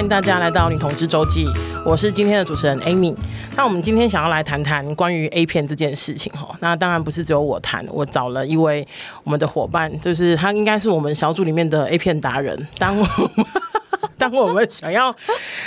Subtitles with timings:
[0.00, 1.46] 欢迎大家来到女同志周记，
[1.84, 3.14] 我是今天的主持人 Amy。
[3.54, 6.56] 那我们今天想要来谈谈关于 A 片这件事情哈。
[6.60, 8.88] 那当然不是只有我谈，我找了一位
[9.24, 12.66] 我们的伙伴，就是他应该是我们小组里面的 A 片达人。
[12.78, 13.46] 当我们
[14.16, 15.14] 当我们想要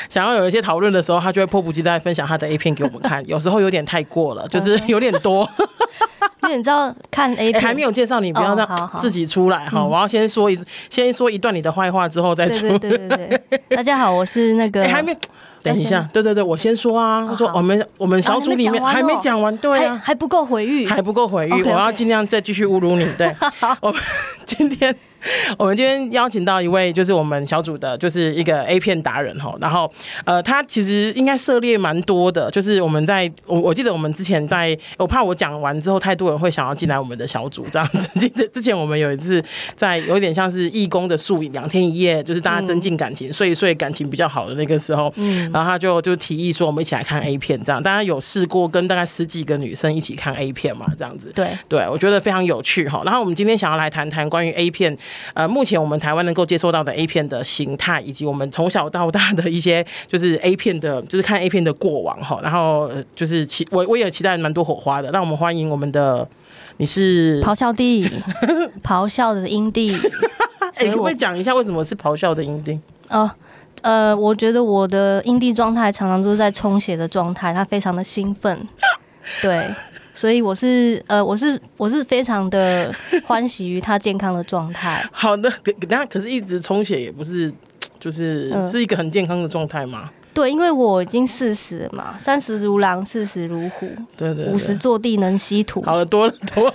[0.10, 3.24] 想要有一些讨论的时候，他就会迫不及待分享他的 A 片给我们看。
[3.28, 5.48] 有时候有点太过了，就是有点多。
[6.44, 9.84] 因为你知道看 A 片、欸、还没有介绍，你不要让自己出来哈。
[9.84, 10.58] 我要先说一
[10.90, 12.68] 先说一段你的坏话，之后再出。
[12.78, 13.62] 对对对对对。
[13.76, 14.82] 大家好，我是那个。
[14.84, 15.16] 欸、还没
[15.62, 17.26] 等一下，对对对，我先说啊。
[17.28, 23.08] 他说我们我们小组里面还没讲完，对啊，还不够毁誉，还不够毁誉，我要尽量再继续侮辱你。
[23.18, 23.34] 对，
[23.82, 24.02] 我们
[24.46, 24.94] 今天。
[25.58, 29.56] 我们今天邀请到一位，就是我们小组的，就是一个 A 片达人哈。
[29.62, 29.92] 然后，
[30.26, 32.52] 呃，他其实应该涉猎蛮多的。
[32.52, 38.20] 就是我们在，我我记得我们之前在，我怕我讲完之后太多人会想要进来我们的小组这样子。
[38.20, 39.44] 之 之前我们有一次
[39.76, 47.82] 在有点像是义工的宿营两天一夜，就是大家增进感情，睡一睡感情比较好的那个时候，嗯，然后他就就提议说我们一起来看 A 片这样。
[47.82, 50.88] 大家有试过跟大概十几个女生一起看 A 片嘛？
[50.98, 53.02] 这样子，对对，我觉得非常有趣哈。
[53.06, 54.98] 然后我们今天想要来谈谈关于 A 片。
[55.34, 62.40] 呃，目前我们台湾能够接受到的 A 片的形态，以及我们从小到大的一些就是 A 片的，就是看 A 片的过往哈。
[62.44, 65.12] 然后就是期我我也期待蛮多火花的。
[65.12, 66.28] 让我们欢迎我们的，
[66.78, 68.10] 你是咆哮帝，
[68.84, 69.96] 咆哮的阴帝。
[70.76, 72.80] 哎、欸，可不可以讲一下为什么是咆哮的阴帝？
[73.10, 73.30] 哦，
[73.82, 78.68] 呃，我觉得我的阴蒂状态常常都是在充血的状态，他非常的兴奋，
[79.42, 79.68] 对。
[80.14, 82.94] 所以我是呃，我是我是非常的
[83.26, 85.08] 欢喜于他健康的状态。
[85.12, 87.52] 好的，等下可是一直充血也不是，
[88.00, 90.10] 就是是一个很健康的状态吗？
[90.34, 95.82] 对，因为我已经四十了嘛，三十如狼，四十如虎，对，对对，五十坐地能吸土。
[95.84, 96.74] 好了，多了多了，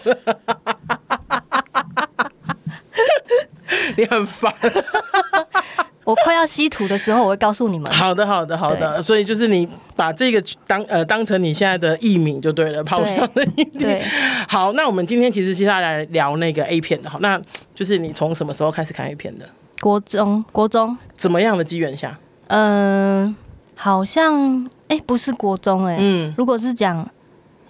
[3.96, 4.54] 你很烦。
[6.08, 7.92] 我快要吸土的时候，我会告诉你们。
[7.92, 8.98] 好的，好的，好的。
[9.02, 13.70] 所以就是你把这个当呃当成你现在的艺名就对了，咆哮的艺名。
[13.78, 14.02] 对，
[14.48, 17.38] 好，那我们今天其实接下来聊那个 A 片的，好，那
[17.74, 19.46] 就是你从什么时候开始看 A 片的？
[19.80, 20.96] 国中，国中。
[21.14, 22.18] 怎么样的机缘下？
[22.46, 23.34] 嗯、呃，
[23.74, 27.06] 好像哎、欸，不是国中哎、欸，嗯，如果是讲，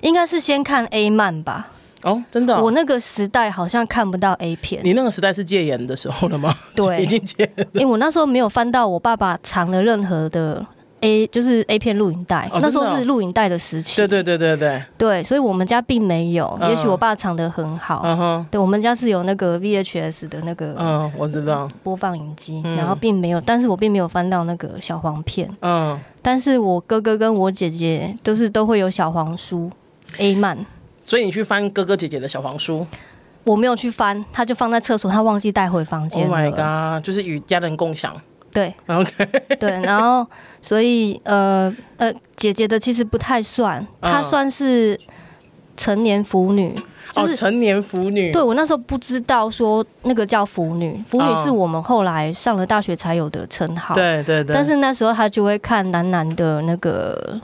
[0.00, 1.70] 应该是先看 A 漫吧。
[2.02, 4.80] 哦，真的、哦，我那个时代好像看不到 A 片。
[4.84, 6.54] 你那个时代是戒严的时候了吗？
[6.74, 7.64] 对， 已经戒了。
[7.72, 10.64] 因为我那时候没有翻到我爸爸藏的任何的
[11.00, 12.48] A，就是 A 片录影带。
[12.52, 13.96] 哦、那时候是录影带的时期。
[13.96, 14.82] 对对对对对。
[14.96, 16.56] 对，所以我们家并没有。
[16.60, 18.02] 嗯、也许我爸藏的很好。
[18.04, 18.46] 嗯哼。
[18.50, 25.48] 对，我们家是有那个 VHS 的那个，嗯，我知道播放影机，然后并没有，但是我并没有翻到那个小黄片。
[25.62, 25.98] 嗯。
[26.22, 29.70] 但是我哥哥跟我姐姐都是都会有小黄书
[30.18, 30.58] A 漫。
[31.08, 32.86] 所以你去翻哥哥姐姐的小黄书，
[33.42, 36.26] 我没有去翻，他就放在厕所，他忘记带回房间。
[36.26, 37.02] Oh my god！
[37.02, 38.14] 就是与家人共享。
[38.52, 39.24] 对，OK。
[39.58, 40.26] 对，然后
[40.60, 45.00] 所以呃呃，姐姐的其实不太算，她算是
[45.78, 46.74] 成年腐女，
[47.12, 48.30] 就是、哦、成年腐女。
[48.30, 53.94] 对，我那时候不知道说那个叫腐女，腐女是我们后来上了大学才有的称号。
[53.94, 54.52] 对对对。
[54.52, 57.40] 但是那时候她就会看男男的那个。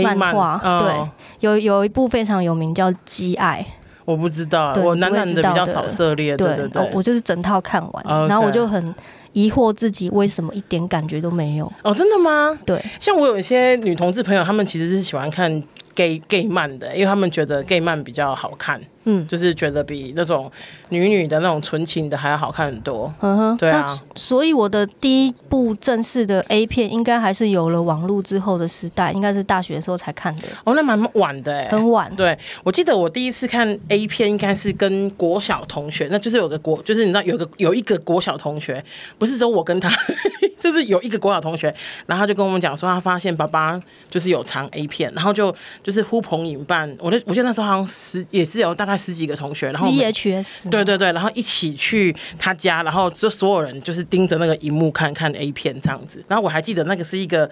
[0.00, 3.64] 漫画、哦、对，有有一部非常有名叫《基爱》，
[4.04, 8.94] 我不知道，我男男的比较少涉猎，对对对，我就是整套看完然后我就很
[9.32, 11.70] 疑惑自己为什么一点感觉都没有。
[11.82, 12.58] 哦，真的吗？
[12.66, 15.62] 对，像我有一些女同志朋友，她们其实是喜欢看
[15.94, 18.80] gay gay 漫的，因为他们觉得 gay 漫比较好看。
[19.04, 20.50] 嗯，就是觉得比那种
[20.90, 23.12] 女女的那种纯情的还要好看很多。
[23.20, 23.98] 嗯哼，对啊。
[24.14, 30.42] 所以我的第一部正式的 A 片，应该还是有了网络之后的时代，应该是大学的时候才看的。
[30.64, 32.14] 哦，那蛮晚的哎，很晚。
[32.14, 38.84] 对，我记得我第一次看 A 片，应该是跟国小同学，那就是有个国，就是你知道有个有一个国小同学，
[39.18, 39.90] 不是只有我跟他，
[40.60, 41.74] 就是有一个国小同学，
[42.06, 45.52] 然后他就跟我们讲说，他发现爸爸就是有藏 A 片，然后就
[45.82, 48.91] 就是呼朋引伴，我的我记得那时候好像十也是有大概。
[48.96, 56.24] 十几个同学，然后 VHS 对对对，然后一起去他家，然后就所有人就是盯着那个荧幕看看 A 片这样子。
[56.28, 57.50] 然后我还记得那个是一个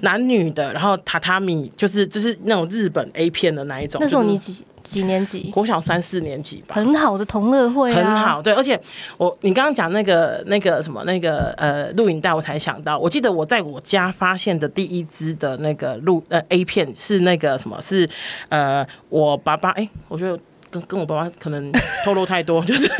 [0.00, 4.00] 男女的，然后榻榻米就是就是那种日本 A 片的那一种。
[4.00, 5.50] 那时候你几几年级？
[5.50, 6.74] 国小三四年级吧。
[6.74, 8.40] 很好的同乐会，很好。
[8.40, 8.80] 对，而且
[9.18, 18.08] 我你刚刚讲那个那个什么那个呃录影带，我才想到，我记得我在我家发现的第一支的那个录呃 A 片是那个什么是
[18.48, 20.38] 呃我爸爸哎，我觉得。
[20.70, 21.72] 跟跟我爸爸可能
[22.04, 22.90] 透露太多， 就是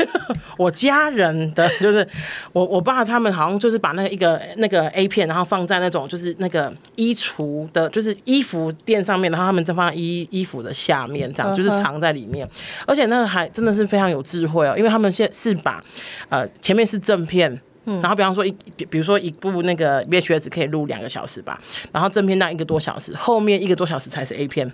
[0.57, 2.07] 我家人的，就是
[2.53, 12.47] 我我爸他们好像就是把那个一个那个 A 片，然后放在那种就是那个衣橱的，就是衣服垫上面，然后他们再放在衣衣服的下面，这样就是藏在里面。
[12.85, 15.83] 而且那个还真的是非常有智慧哦，因为他们现在是把
[16.29, 17.59] 呃前面是正片。
[17.85, 21.57] 嗯，然后比方说一比比如说一部那个 VHS 可以录两个小时吧，
[21.93, 24.69] 然后正片那一个多小时，后面一个多小时才是 A 片。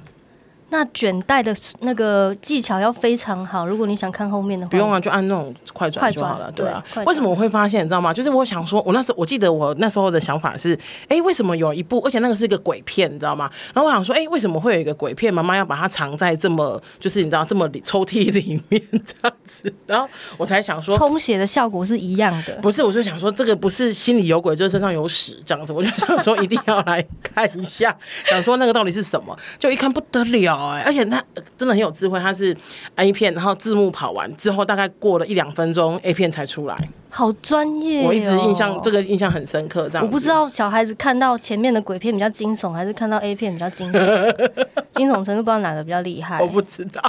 [0.70, 6.84] 那卷带的那个技巧要非常好，如果你想看后面的话，不用啊，就按那种快转就好了，对啊。
[7.06, 8.14] 为什么我会发现，你知道吗？
[8.14, 10.78] 就是我想说，我那时候我记得我那时候的想法是，
[11.08, 13.50] 哎，为什么有一部，而且那个是一个鬼片，你知道吗？
[13.74, 15.34] 然后我想说，哎，为什么会有一个鬼片？
[15.34, 20.08] 妈妈要把它藏在这么，就是你知道这么抽屉里面这样子，然后
[20.38, 22.56] 我才想说，充血的效果是一样的。
[22.62, 25.72] 不是，我就想说，这个不是心里有鬼，就是身上有屎这样子。
[25.72, 27.96] 我就想说，一定要来看一下，
[28.26, 29.38] 想说那个到底是什么？
[29.60, 31.24] 就一看不得了哎，而且他。
[31.58, 32.54] 真的很有智慧，他是
[32.96, 36.78] A 片，然后字幕跑完之后，大概过了一两分钟，A 片才出来。
[37.10, 39.88] 好专业、哦，我一直印象这个印象很深刻。
[39.88, 44.54] 这样，我不知道小孩子看到前面的鬼片比较惊悚，还是看到 A 片比较惊悚，
[44.92, 46.42] 惊悚程度不知道哪个比较厉害。
[46.42, 47.02] 我不知道，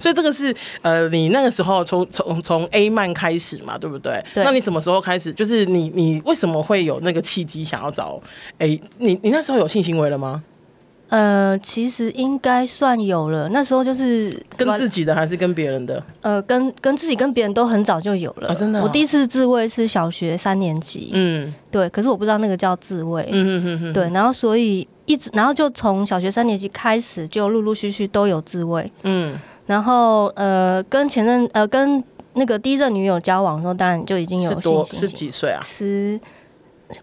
[0.00, 0.52] 所以这个是
[0.82, 4.20] 呃，你那个时候从从从 A 漫开始嘛，对不对？
[4.34, 4.42] 对。
[4.42, 5.32] 那你什么时候开始？
[5.32, 8.20] 就是你你为什么会有那个契机想要找
[8.58, 8.80] A？
[8.98, 10.42] 你你那时候有性行为了吗？
[11.12, 13.46] 呃，其实应该算有了。
[13.50, 16.02] 那时候就是跟自己的还是跟别人的？
[16.22, 18.48] 呃，跟跟自己跟别人都很早就有了。
[18.50, 21.10] 哦、真的、哦，我第一次自慰是小学三年级。
[21.12, 21.86] 嗯，对。
[21.90, 23.28] 可是我不知道那个叫自慰。
[23.30, 28.90] 嗯嗯嗯对，然后所以一直，然后就从小学三年级开始，就陆陆续续都有自慰。
[29.02, 29.38] 嗯。
[29.66, 34.84] 然后呃，跟前任呃跟那个第一任女友交往的时候，当然就已经有性行为。
[34.86, 35.60] 是几岁啊？
[35.62, 36.18] 十，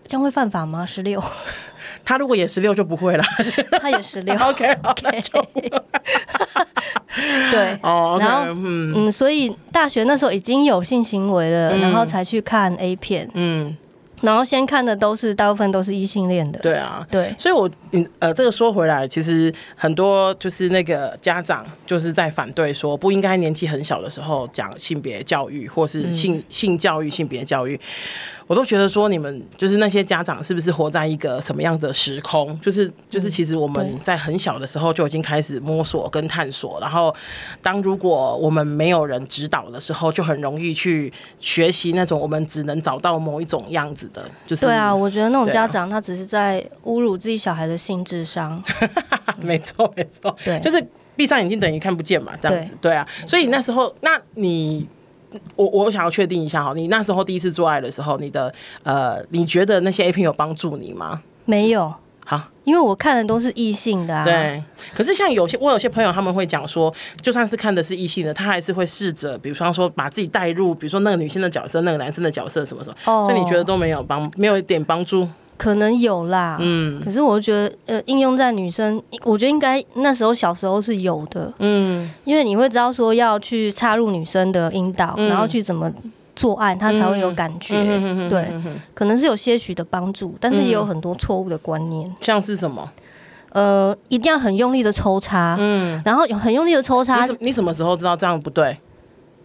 [0.07, 0.83] 这样会犯法吗？
[0.83, 1.23] 十六。
[2.09, 3.23] 他如果也十六就不会了，
[3.79, 4.33] 他也十六。
[4.41, 5.45] OK，OK，就
[7.51, 8.17] 对哦。
[8.19, 13.29] 然后嗯嗯，所以大学那时候已经有性行为了，然后才去看 A 片。
[13.35, 13.77] 嗯，
[14.21, 16.57] 然后先看的都是大部分都是异性恋的。
[16.61, 17.31] 对啊，对。
[17.37, 27.79] 所以我嗯呃，这个说回来，其实很多就是那个家长就是在反对说不应该年纪很小的时候讲性别教育，或是性性教育、性别教育。
[28.49, 32.59] 我都觉得说，你们就是那些家长，是不是活在一个什么样的时空？
[32.61, 37.15] 就是就是，其实我们在很小的时候就已经开始摸索跟探索，然后
[37.61, 44.27] 当如果我们没有人指导的时候，就很容易去学习那种我们只能找到某一种样子的。
[44.47, 48.59] 就是对啊，我觉得那种家长他只是在侮辱自己小孩的性智商。
[49.39, 50.83] 没错没错，对，就是
[51.15, 52.71] 闭上眼睛等于看不见嘛，这样子。
[52.81, 54.87] 对，对啊，所以那时候，那你。
[55.55, 58.53] 我我想要确定一下哈，你那时候第一次做爱的时候，你的
[58.83, 61.21] 呃，你觉得那些 A 片有帮助你吗？
[61.45, 61.93] 没有，
[62.25, 64.23] 好，因为我看的都是异性的啊。
[64.23, 64.63] 对，
[64.95, 72.95] 可是像有些我有些朋友他们会讲说，就算是看的是异性的，他还是会试着，比方说说把自己带入，比如说那个女性的角色，那个男生的角色什么什么，
[73.27, 75.27] 所以你觉得都没有帮，没有一点帮助？
[75.59, 85.91] 可能有啦，嗯，可是我觉得，呃，应用在女生，我觉得应该那时候小时候是有的，嗯，因为你会知道说要去插入女生的阴道，嗯、然后去怎么
[86.33, 88.47] 做爱，她才会有感觉，嗯、对，
[88.93, 92.89] 可能是有些许的帮助，但是也有很多错误的观念，嗯、像是什么？
[93.51, 98.77] 呃，一定要很用力的抽插，嗯，然后有很用力的抽插，你，你什么时候知道这样不对？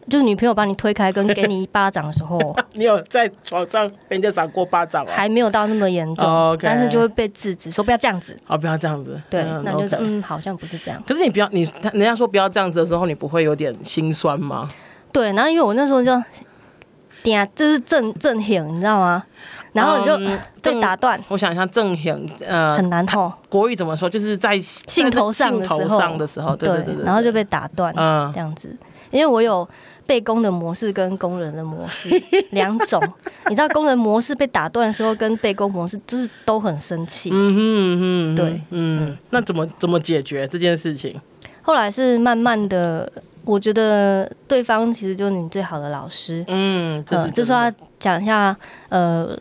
[0.09, 5.11] 就是女朋友把你推开跟给你一巴掌的时候， 你有在床上被人家赏过巴掌吗？
[5.15, 6.59] 还没有到那么严重，oh.
[6.62, 8.37] 但是就会被制止，说不要这样子。
[8.47, 9.21] 哦，不要这样子。
[9.31, 11.03] 对，嗯、那就嗯，好像不是这样。
[11.06, 11.62] 可是你不要，你
[11.93, 14.71] 人家说不要这样子的时候，你不会有点心酸吗？
[15.12, 16.23] 对，然后因为我那时候就，
[17.23, 19.25] 点就是正正挺，你知道吗？
[19.73, 20.17] 然后你就
[20.62, 21.25] 被打断、嗯。
[21.28, 23.33] 我想一下，正挺呃很难痛。
[23.49, 24.09] 国语怎么说？
[24.09, 28.76] 就是在兴头上的时候，上的时候，对，对，对，然后就被打断，嗯，这样子。
[29.11, 29.69] 因为我有。
[30.06, 32.11] 被攻的模式跟工人的模式
[32.52, 33.02] 两种，
[33.49, 37.30] 你知道工人模式被打断的时候，跟被攻模式就是都很生气。
[37.32, 41.20] 嗯哼对，嗯，那怎么怎么解决这件事情？
[41.62, 43.11] 后来是慢慢的，
[43.44, 46.44] 我觉得对方其实就是你最好的老师。
[46.49, 48.56] 嗯，就是、呃、就是要讲一下，
[48.88, 49.38] 呃。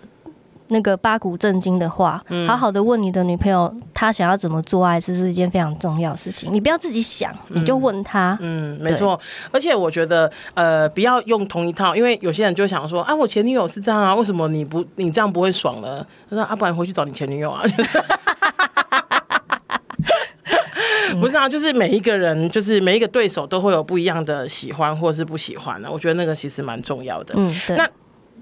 [0.73, 6.51] 那个八股正经的话，嗯、好好的问你的女朋友，她想要怎么做爱，这是一件非常重要的事情。
[6.51, 8.37] 你不要自己想，嗯、你就问她。
[8.41, 9.17] 嗯，没错。
[9.51, 16.05] 而且我觉得，呃，不要用同一套，因为有些人就想说，啊，我前女友是这样啊，为什么你不你这样不会爽呢？
[16.29, 17.63] 他说，啊，不然回去找你前女友啊。
[21.21, 25.91] 不是啊，就是每一个人，就是每一个对手都会有不一样的喜欢或是不喜欢的。
[25.91, 27.35] 我觉得那个其实蛮重要的。
[27.37, 27.77] 嗯，对。
[27.77, 27.87] 那。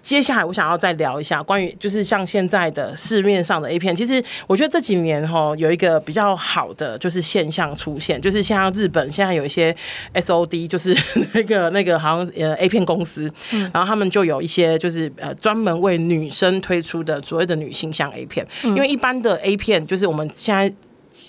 [0.01, 9.75] 接下来我想要再聊一下关于就是像现在的市面上的 A 片，其实我觉得这几年哈有一个比较好的就是现象出现，就是像日本现在有一些
[10.15, 10.97] SOD，就是
[11.33, 13.31] 那个 那个好像呃 A 片公司，
[13.73, 20.73] 然后他们就有一些就是呃专门为女生推出的所谓的女性向 A 片，因为一般的 A 片就是我们现在。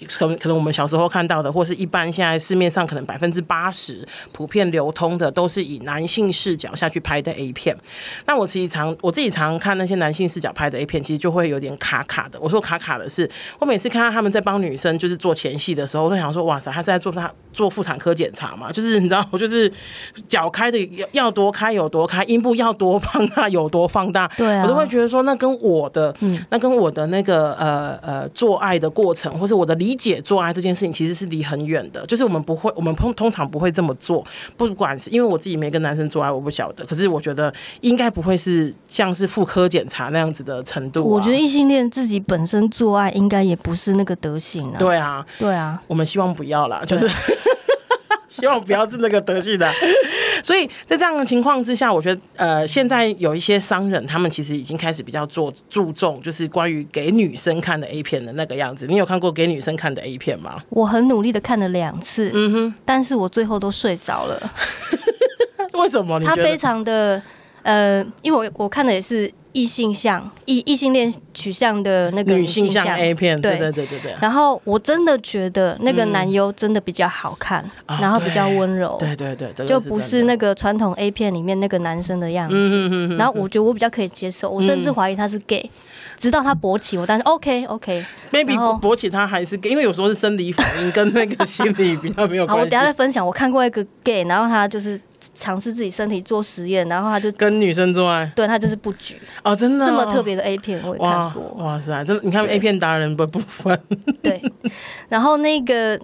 [0.08, 7.76] 可能可能我们小时候看到的，或是一般现在市面上可能百分之八十普遍流通的，都是以男性视角下去拍的 A 片。
[8.26, 12.38] 那我其实常我自己常看那些男性视角拍的 A 片，其实就会有点卡卡的。
[12.40, 18.70] 我说卡卡的是，我每次看到他们在帮女生就是做前戏的时候，我都想说，哇塞，他是在做他做妇产科检查嘛？
[18.70, 19.70] 就是你知道，我 就是
[20.28, 20.78] 脚开的
[21.12, 24.30] 要多开有多开，阴部要多放大有多放大。
[24.36, 32.04] 对啊，我都会觉得说，那跟我的，嗯，那跟我的那个呃呃做爱的过程，或是我的理解做爱这件事情，其实是离很远的。
[32.06, 34.24] 就是我们不会，我们通通常不会这么做。
[34.56, 36.84] 不管是因为我自己没跟男生做爱，我不晓得。
[36.84, 41.06] 可是我觉得应该不会是像是妇科检查那样子的程度啊。
[41.06, 44.76] 我觉得异性恋自己本身做爱应该也不是那个德行啊。
[44.78, 47.08] 对啊，对啊，我们希望不要啦，就是。
[48.28, 49.70] 希望不要是那个德性的，
[50.42, 58.86] 所以在这样的情况之下，我觉得呃，现在有一些商人，他们其实已经开始比较做注重，就是关于给女生看的 A 片的那个样子。
[58.86, 60.56] 你有看过给女生看的 A 片吗？
[60.70, 64.52] 我很努力的看了两次，嗯哼，但是我最后都睡着了。
[65.74, 66.18] 为什么？
[66.20, 67.22] 他非常的
[67.62, 69.30] 呃，因为我我看的也是。
[69.52, 73.58] 异性向异异性恋取向的那个女性向 A 片，对。
[73.58, 74.14] 对对对对。
[74.20, 79.16] 然后我真的觉得那个男优真的比较好看，然后比较温柔，对。
[79.16, 83.16] 对对，就不是那个传统 A 片里面那个男生的样子。
[83.16, 85.70] 然后我觉得我比较可以接受，我甚至怀疑他是 gay，
[86.22, 92.60] 直到他勃起，我但是 OK OK，maybe 勃起他还是 gay，因为有时候是生理反应跟那个心理比较没有关系。
[92.60, 93.26] 好，我等下再分享。
[93.26, 94.98] 我看过一个 gay，然后他就是。
[95.34, 103.80] 尝试自己身体做实验，然后他就跟女生做爱，对他就是不举哦，真的、哦、这么特别的 A 片我也看过，哇，哇塞，真的，你看 A 片达人的部分，
[104.20, 104.42] 对，
[105.08, 105.96] 然后那个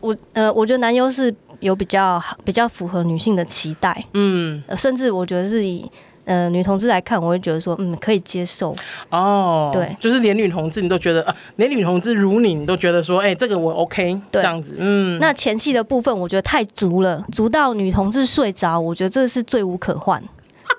[0.00, 5.88] 我呃，我觉得男优是有比较比较符合女性的期待，嗯，甚至我觉得是以。
[6.24, 8.74] 呃，女同志来看，我会觉得说，嗯，可以接受
[9.10, 9.70] 哦。
[9.72, 15.18] 对，就是连女同志你都觉得，啊，连女同志如你，你都觉得说，哎、欸，这个我 OK，对这样子，嗯。
[15.18, 20.20] 那前戏的部分，我觉得太足了，足到女同志睡着，我觉得这是罪无可逭。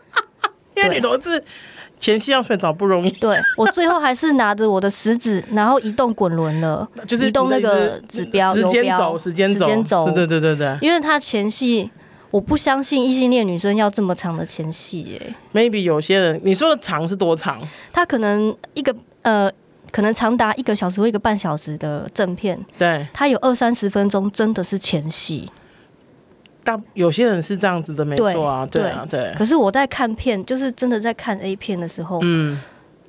[0.77, 1.43] 因为女同志
[1.99, 3.11] 前戏要睡着不容易。
[3.11, 11.91] 对，我最后还是拿着我的食指，然后移动滚轮了，就是移动那个指标，时间轴，时间轴，对对对对，因为他前戏。
[12.33, 15.35] 我不相信异性恋女生要这么长的前戏耶。
[15.53, 17.61] Maybe 有些人，你说的长是多长？
[17.91, 19.51] 他可能一个呃，
[19.91, 25.47] 可能长达一个小时或一个半小时的正片，对，他有二三十分钟真的是前戏。
[26.63, 29.31] 但有些人是这样子的，没错啊，对，对啊，对。
[29.37, 32.59] 可是我在看片，就是真的在看 A 片的时候，嗯。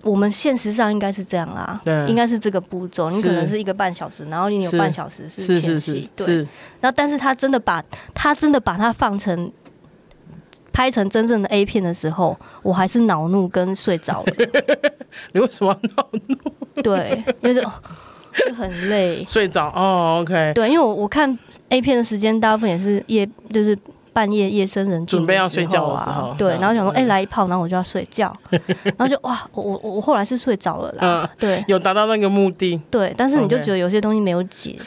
[0.05, 3.11] 我们现实上应该是这样啦，对，应该是这个步骤。
[3.11, 6.37] 你可能是一个半小时，然后你有半小时是前戏，对。
[6.81, 7.83] 然后，但是他真的把
[8.13, 9.51] 他真的把它放成
[10.73, 14.35] 拍成真正的 A 片的时候，我还是恼怒跟睡着了。
[15.33, 16.83] 你为什么恼怒？
[16.83, 17.69] 对，因为就
[18.55, 20.21] 很累， 睡着哦。
[20.23, 21.39] OK，对，因为我我看
[21.71, 23.77] A 片的时间大部分也是夜，就是。
[24.15, 34.79] 半夜夜深人静，准备要睡觉的时候，对，然后想说，哎，来一炮，然后我就要睡觉， 然后就哇，我我我后来是睡着了啦，对，有达到那个目的，对，但是你就觉得有些东西没有解。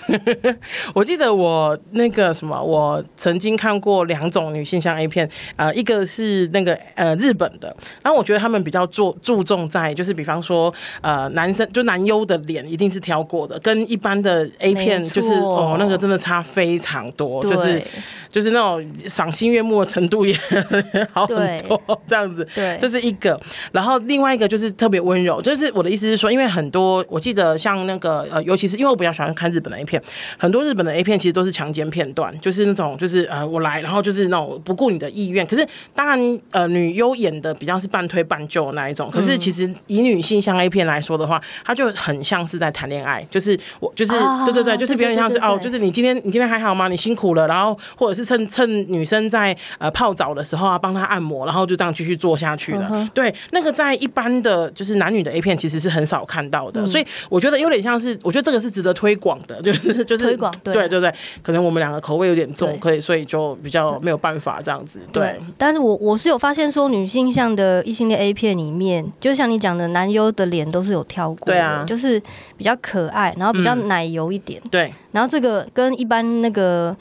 [0.95, 17.83] 我记得我那个什么，我曾经看过两种女性向 A 片，呃，一个是那个呃日本的，然后我觉得他们比较注注重在，就是比方说，呃，男生就男优的脸一定是挑过的，跟一般的 A 片就是哦，那个真的差非常多，就是。
[18.29, 18.85] 就是那种
[19.17, 20.37] 赏心悦目的程度也
[21.11, 23.39] 好很多，这样子，对，这是一个。
[23.71, 29.99] 然后另外一个就是特别温柔，就是我的意思是说，因为很多我记得像那个呃，尤其是因为我比较喜欢看日本的 A 片，
[30.37, 35.43] 很多日本的 A 片其实都是强奸片段，就是那种就是呃我来，然后就是那种不顾你的意愿。
[35.47, 44.11] 可是当然呃女优演的比较是半推半就那一种，可是其实以女性向 A 片来说的话，它就很像是在谈恋爱，就是我就是
[44.45, 46.87] 对对对，就是比较像是哦，就是你今天你今天还好吗？
[46.87, 48.17] 你辛苦了，然后或者。
[48.17, 52.87] 是趁趁女生在呃泡澡的时候啊，帮他按摩，然后就这样继续做下去了。
[52.91, 53.09] Uh.
[53.13, 64.99] 对，那个在一般的就是男女的 A 片其实是很少看到的，嗯、所以我觉得有点像是，我觉得这个是值得推广的， 就是就是推广，对对对，可能我们两个口味有点重，对可以，所以就比较没有办法这样子。
[65.13, 72.19] 对，对但是我我是有发现说，女性向的异性恋 A 片里面，就像你讲的，男优的脸都是有挑过的，对啊，就是
[72.57, 76.95] 比较可爱，然后比较奶油一点，嗯、对，然后这个跟一般那个。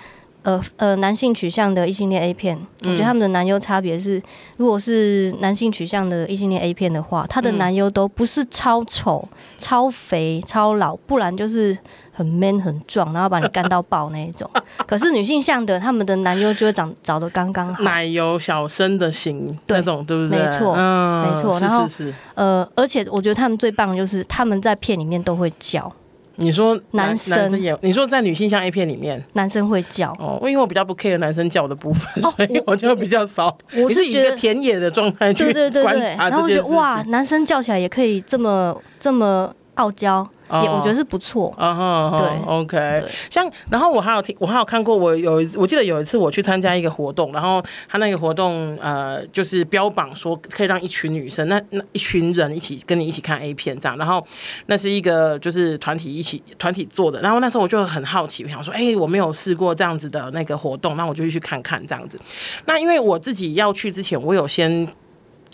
[0.46, 4.22] 呃呃，男性取向的异性恋 A 片，嗯、我觉得他们的男优差别是，
[4.58, 11.76] 如果是男性取向的异性恋 A 片的话，他的男优都不是超丑、超肥、超老，不然就是
[12.12, 14.48] 很 man 很壮，然后把你干到爆那一种。
[14.86, 20.38] 可是女性向的，他们的男优就会长找得刚刚好，奶油小生的型对那种，对不对？
[20.38, 21.58] 没错，嗯、没错。
[21.58, 25.92] 然后是是是呃，而且我觉得他们最棒的就是他们在片里面都会叫。
[26.36, 27.16] 你说男男
[27.50, 30.10] 生也，你说在女性向 A 片里面，男生会叫。
[30.18, 33.56] 哦，因为我比较不 care 男生叫的部分，所以我就比较少。
[33.74, 36.70] 我是觉得田野的状态去对对对对，观察然后这件事情。
[36.70, 40.28] 我觉得哇，男生叫起来也可以这么这么傲娇。
[40.50, 54.24] 也我觉得是不错，啊哈，对，OK，像然后我还有听，我还有看过，我有我记得有一次我去参加一个活动，然后他那个活动呃就是标榜说可以让一群女生，那那一群人一起跟你一起看 A 片这样，然后
[54.66, 62.20] 那是一个就是团体一起团体做的，然后那时候我就很好奇，我想说，哎、欸，我没有试过这样子的那个活动，那我就去看看这样子。
[62.66, 64.86] 那因为我自己要去之前，我有先。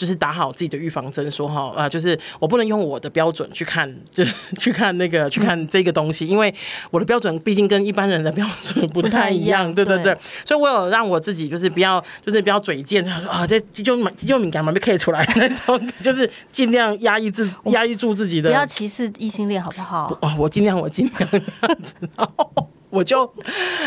[0.02, 4.24] 就是打好自己的预防针，说哈啊，就是我不能用我的标准去看，就
[4.58, 6.52] 去看那个去看这个东西，因为
[6.90, 10.12] 我的标准毕竟跟一般人的标准不太一样，对对对，
[10.44, 20.18] 所以我有让我自己就是不要，就是不要嘴贱，他说啊，这就就敏感嘛，被 K 出来那种， 就是尽量压抑自压抑住自己的，不要歧视异性恋，好不好？
[20.20, 21.94] 哦，我尽量，我尽量这样子。
[22.92, 23.28] 我就，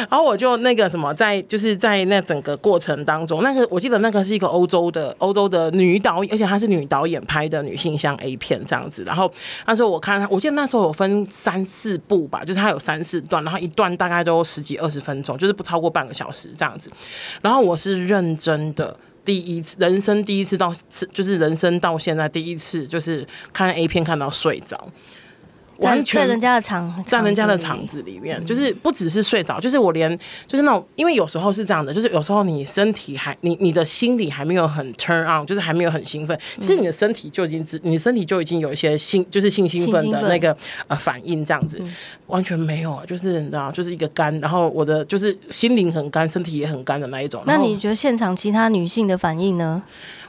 [0.09, 9.03] 然后我就那个什么，在就是在那整个过程当中，那个我记得那个是一个欧洲的欧洲的女导演，而且她是女导演拍的女性向 A 片这样子。
[9.03, 9.31] 然后
[9.67, 16.89] 那时候我看，我记得那时候有分三四部吧，就是它有三四段，然后一段大概都十几二十分钟，就是不超过半个小时这样子。
[17.43, 20.73] 然后我是认真的第一次，人生第一次到，
[21.13, 24.89] 就是人生到现在第一次，就是看 A 片看到睡着。
[25.79, 30.15] 完全在人家的场，在人家的场子里面，就是不只是睡着，就是我连
[30.47, 40.55] 就是那种，因为有时候是这样的，就是有时候你身体还你你的心理还没有很 turn on，就是还没有很兴奋，其实你的身体就已经你身体就已经有一些兴，就是性兴奋的那个
[40.87, 41.81] 呃反应，这样子
[42.27, 47.43] 完全没有，就是你知道，就是一个干，然后我的就是心灵很干，身体也很干的那一种。
[47.45, 49.83] 那你觉得现场其他女性的反应呢？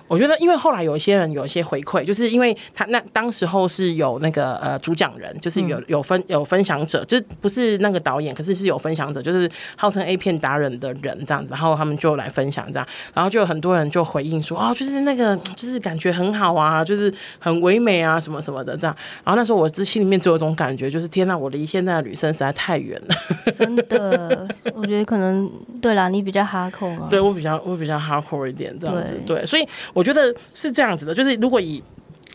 [0.09, 18.97] 我觉得，因为后来有一些人有一些回馈，就是因为他那当时候是有那个呃主讲人，就是有有分有分享者，就是不是那个导演，可是是有分享者，就是号称 A 片达人的人这样子，然后他们就来分享这样，然后就有很多人就回应说，哦，就是那个就是感觉很好啊，就是很唯美啊，什么什么的这样。
[19.25, 23.53] 然后那时候我这心里面只有一种感觉，就是天呐，我离现在的女生实在太远了。
[23.53, 29.67] 真的，我觉得可能对啦，你比较 hardcore 嘛，对我比较我比较 hardcore 一点这样子，对，对，所以。
[29.97, 31.83] 我觉得是这样子的，就是如果以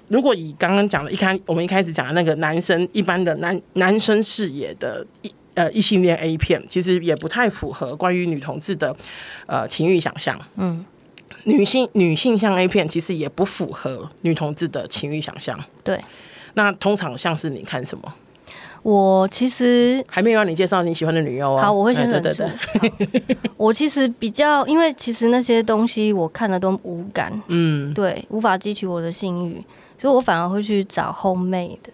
[0.08, 8.96] 如果以刚刚讲的，一开我们一开始讲的那个男生一般的男男生视野的一呃异性恋 A 片，其实也不太符合关于女同志的
[9.46, 10.42] 呃情欲想象。
[10.56, 10.84] 嗯，
[11.44, 15.64] 女性女性向 A 片其实也不符合女同志的情欲想象。
[15.84, 16.04] 对，
[16.56, 18.12] 那通常像是你看什么？
[18.84, 21.66] 我其实还没有让你介绍你喜欢的女优啊。
[21.66, 22.44] 好，我会先忍住。
[23.56, 29.64] 我其实比较，因为其实那些东西我看了都无感，嗯，对，无法激起我的性欲，
[30.00, 31.92] 所以我反而会去找 homemade 的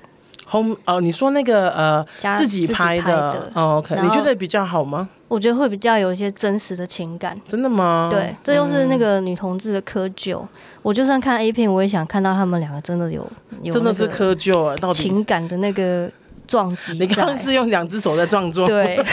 [0.49, 1.01] home 哦。
[1.01, 2.05] 你说那个呃，
[2.37, 5.09] 自己拍的哦，OK，你觉得比较好吗？
[5.27, 7.37] 我觉得会比较有一些真实的情感。
[7.45, 8.07] 真的吗？
[8.09, 10.41] 对，这又是那个女同志的窠臼。
[10.81, 13.29] 我就算看 A 片，我也想看到他们两个真的有，
[13.73, 16.09] 真的是窠臼啊，到底情感的那个。
[16.47, 16.93] 撞击！
[16.93, 18.97] 你刚刚是用两只手在撞撞，对，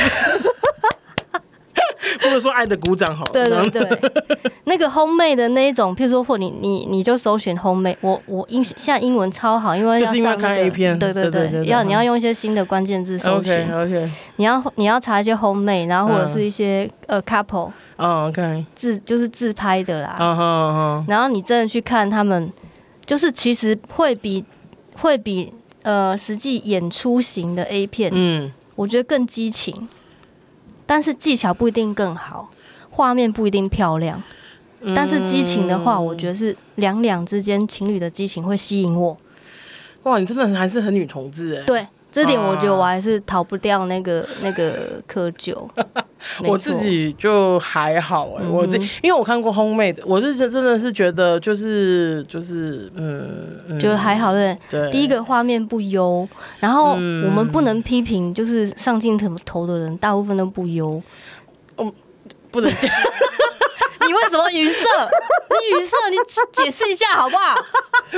[2.22, 3.30] 或者说爱的鼓掌好了。
[3.32, 4.10] 对对对，
[4.64, 22.50] 那个 homemade 的那一种，譬如说，或你你你就搜寻 homemade，我我英现在英文超好，因为要上、那个、看 A 片，对对对，要你要用一些新的关键字搜寻，OK OK，你要你要查一些 homemade，然后或者是一些、嗯、呃 couple，嗯 OK，自就是自拍的啦，嗯哼哼，然后你真的去看他们，
[23.04, 24.44] 就是其实会比
[24.96, 25.52] 会比。
[25.84, 29.86] 呃，实际演出型的 A 片，嗯，我觉得更激情，
[30.84, 32.50] 但是技巧不一定更好，
[32.90, 34.22] 画面不一定漂亮，
[34.80, 39.16] 嗯、但是激情的话，我觉得是两两之间情侣的激情会吸引我。
[40.04, 41.62] 哇，你真的还是很女同志哎。
[41.64, 41.86] 对。
[42.14, 45.68] 这点我觉得我还是逃不掉那个、啊、那个窠臼。
[46.46, 54.56] 我自己就还好哎、欸，我这因为我看过 Homemade，我是真真的是觉得就是就是嗯，觉得还好对。
[54.70, 56.26] 对，第一个画面不优，
[56.60, 61.02] 然后我们不能批评，就是上镜头头的人大部分都不优。
[61.78, 61.92] 嗯，
[62.52, 62.96] 不能这样。
[64.06, 64.78] 你为什么语塞？
[65.50, 66.16] 你语塞，你
[66.52, 67.54] 解释一下好不好？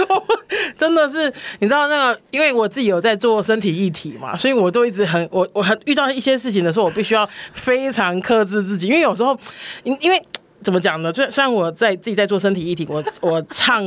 [0.77, 9.39] 真的是，你知道那个，因为我自己有在做身体一体嘛，所以我都一直很我我很遇到一些事情的时候，我必须要非常克制自己，因为有时候，
[9.85, 10.23] 因因为
[10.63, 11.13] 怎么讲呢？
[11.13, 13.83] 虽虽然我在自己在做身体一体，我我唱。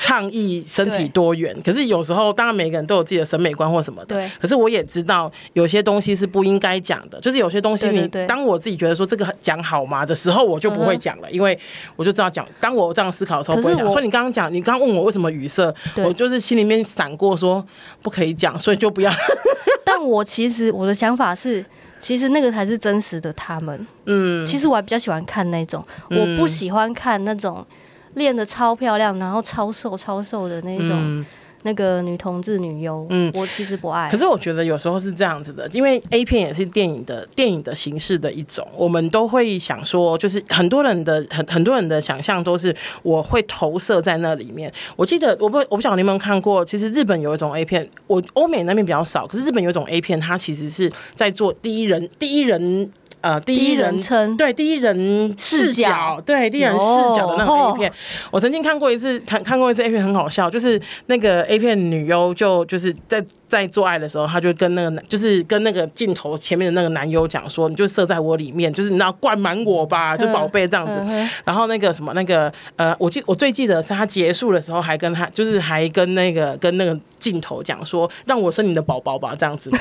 [0.00, 4.14] 倡议身体多元，可是有时候当然每个人都有自己的审美观或什么的。
[4.14, 4.30] 对。
[4.40, 11.58] 可是我也知道有些东西是不应该讲的，就是有些东西你当我自己觉得说这个讲好吗的时候，我就不会讲了，因为
[11.96, 12.46] 我就知道讲。
[12.60, 13.90] 当我这样思考的时候不会讲。
[13.90, 17.66] 所以你刚刚讲，你刚刚问我为什么语塞，我就是心里面闪过说
[18.00, 19.10] 不可以讲，所以就不要。
[19.84, 21.64] 但我其实我的想法是。
[22.00, 23.84] 其实那个才是真实的他们。
[24.04, 27.66] 嗯，其实我还比较喜欢看那种，嗯、我不喜欢看那种
[28.14, 30.90] 练的超漂亮，然后超瘦超瘦的那种。
[30.92, 31.26] 嗯
[31.64, 34.08] 那个女同志女优，嗯，我其实不爱。
[34.08, 44.72] 可是我觉得有时候是这样子的，因为 A 片也是电影的电影的形式的一种，我们都会想说，就是很多人的很很多人的想象都是我会投射在那里面。
[44.94, 52.92] 我记得我不我不晓得你有没有看过，其实日本有一种 A 片，我欧美那边比较少，可是日本有一种 A 片，它其实是在做第一人第一人。
[53.20, 54.36] 呃，第一人称。
[54.36, 57.92] 对第一人视角，对第一人视角的那种 A 片，
[58.30, 71.00] 我曾经看过一次，看看过一次 A 片，很好笑，就是那个 A 片女优就就是在在做爱的时候，她就跟那个男，就是跟那个镜头前面的那个男优讲说，你就射在我里面，就是你知道灌满我吧，就宝贝这样子。
[71.44, 79.70] 然后那个什么那个呃，我记我最记得是他结束的时候还跟他，就是还跟那个跟那个镜头讲说，让我生你的宝宝吧，这样子。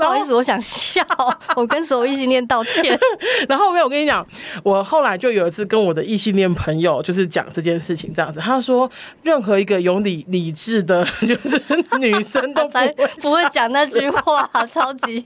[0.00, 1.04] 不好意思，我想笑，
[1.54, 2.98] 我跟所有异性恋道歉。
[3.48, 4.26] 然后没有，我跟你讲，
[4.64, 8.90] 我后来就有一次跟我的异性恋朋友就是讲这件事情，这样子，他说
[9.22, 11.60] 任何一个有理理智的， 就是
[11.98, 15.24] 女生都不会不会讲那句话，超级。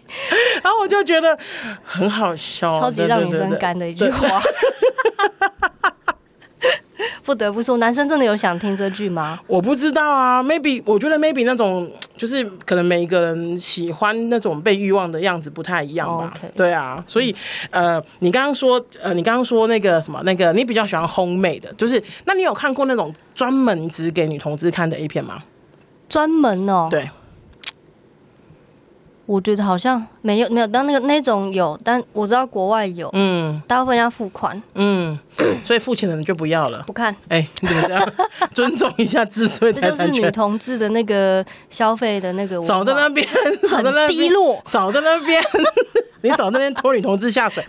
[0.62, 1.38] 然后我就觉得
[1.84, 4.40] 很好笑，超级让女生干的一句话。
[7.24, 9.40] 不得不说，男生真的有想听这句吗？
[9.46, 16.34] 我不知道啊，maybe 我觉得 maybe 那种就是可能每一个人喜欢那种被欲望的样子不太一样吧。
[16.54, 17.34] 对啊，所以
[17.70, 25.42] 呃，你刚刚说呃，你刚刚说那个什么那个，你比较喜欢烘焙的，就是那你有看过那种专门只给女同志看的 A 片吗？
[26.08, 27.08] 专门哦，对。
[29.26, 35.18] 我觉得好像没有没有，但那个那种有，但我知道国外有，嗯，大部分要付款，嗯，
[35.64, 38.12] 所以付钱的人就不要了，不看，哎、欸，你怎么这样？
[38.52, 43.26] 尊重一下自尊， 这就是女同志的那个消费的那个，少在那边，
[43.68, 45.42] 少在那边，低落，少在那边，
[46.22, 47.64] 你少在那边拖女同志下水。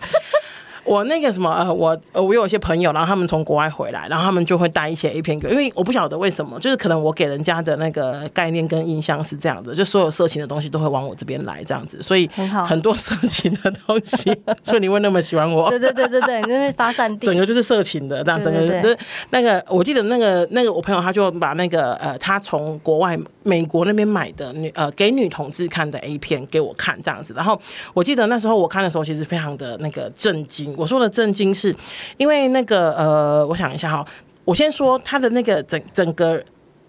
[0.86, 12.28] 我那个什么呃，我呃我有一些朋友，然后他们从国外回来，然后他们就会带一些 A 片给，因为我不晓得为什么，就是可能我给人家的那个概念跟印象是这样的，就所有色情的东西都会往我这边来这样子，所以
[12.66, 15.68] 很多色情的东西， 所以你会那么喜欢我？
[15.70, 18.96] 对对对对对，因为发散地，整个就是色情的这样，整个就是
[19.30, 27.60] 那个，我记得那个那个我朋友他就把那个呃，他从国外美国那边买的女呃给女同志看的 A 片给我看这样子，然后
[27.92, 30.75] 我记得那时候我看的时候其实非常的那个震惊。
[30.76, 31.74] 我说的震惊是，
[32.16, 34.06] 因为那个呃，我想一下哈，
[34.44, 36.42] 我先说他的那个整整个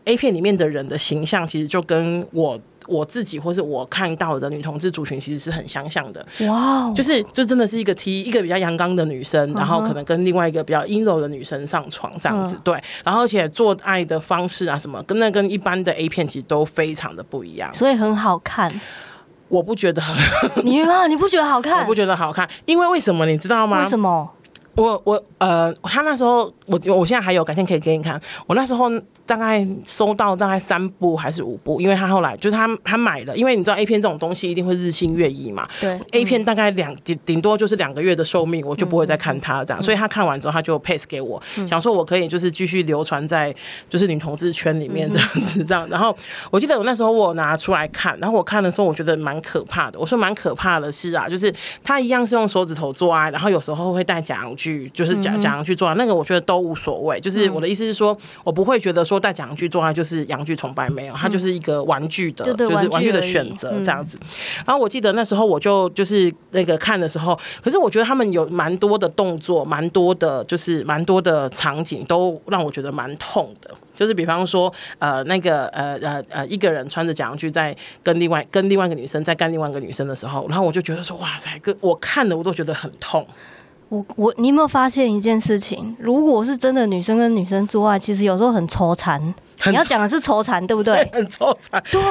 [0.06, 6.26] A 片里面的人的形象，其实就跟我我自己或是我看到的女同志族群其实是很相像的。
[6.48, 18.72] 哇就是就真的是一个 T，一个比较阳刚的女生，然后可能跟另外一个比较阴柔的女生上床这样子，对，然后而且做爱的方式啊什么，跟那跟一般的 A 片其实都非常的不一样，所以很好看。
[19.50, 20.16] 我不觉得很，
[20.66, 21.80] 你啊，你不觉得好看？
[21.82, 23.80] 我不觉得好看，因为为什么你知道吗？
[23.84, 24.30] 为什么？
[24.78, 28.20] 我我呃，他那时候我我现在还有，改天可以给你看。
[28.46, 28.88] 我那时候
[29.26, 35.68] 大概收到大概三部还是五部，因为他后来就是他他买了，因为你知道 A 片这种东西一定会日新月异嘛。
[35.82, 39.82] 对，A 片大概两顶顶多就是两个月的寿命，我就不会再看它这样。
[39.82, 43.54] 嗯、所以他看完之后他就 pass 给我，嗯、想说我可以就是继续流传在
[43.90, 45.88] 就是女同志圈里面这样子这样。
[45.90, 46.16] 然后
[46.52, 50.00] 我记得我那时候我拿出来看，然后我看的时候我觉得蛮可怕的。
[50.00, 51.52] 我说蛮可怕的是啊，就是
[51.84, 54.67] 他一样是用手指头做爱，然后有时候会戴假阳具。
[54.94, 57.20] 就是假假阳具做爱，那个我觉得都无所谓。
[57.20, 64.18] 就是我的意思是说，我不会觉得说带假阳具做爱就是阳具崇拜，没有，它就是一个玩具的，就是玩具的选择这样子。
[64.66, 73.72] 然后我记得那时候我就就是那个看的时候，可是我觉得他们有蛮多的动作，蛮多的，就是蛮多的场景都让我觉得蛮痛的。
[73.96, 83.26] 就是比方说，呃，那个呃呃呃，一个人穿着假洋具在跟另外跟另外一个女生在干另外一个女生的时候，然后我就觉得说，哇塞，个我看了我都觉得很痛。
[83.90, 85.96] 我我，你有没有发现一件事情？
[85.98, 89.22] 如果是真的女生跟女生做爱，其实有时候很愁缠。
[89.66, 91.08] 你要讲的是愁缠，对不对？
[91.14, 91.82] 很愁缠。
[91.92, 92.02] 对，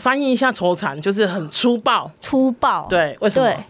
[0.00, 2.10] 翻译一下愁缠就是很粗暴。
[2.20, 2.86] 粗暴。
[2.88, 3.48] 对，为什么？
[3.48, 3.64] 对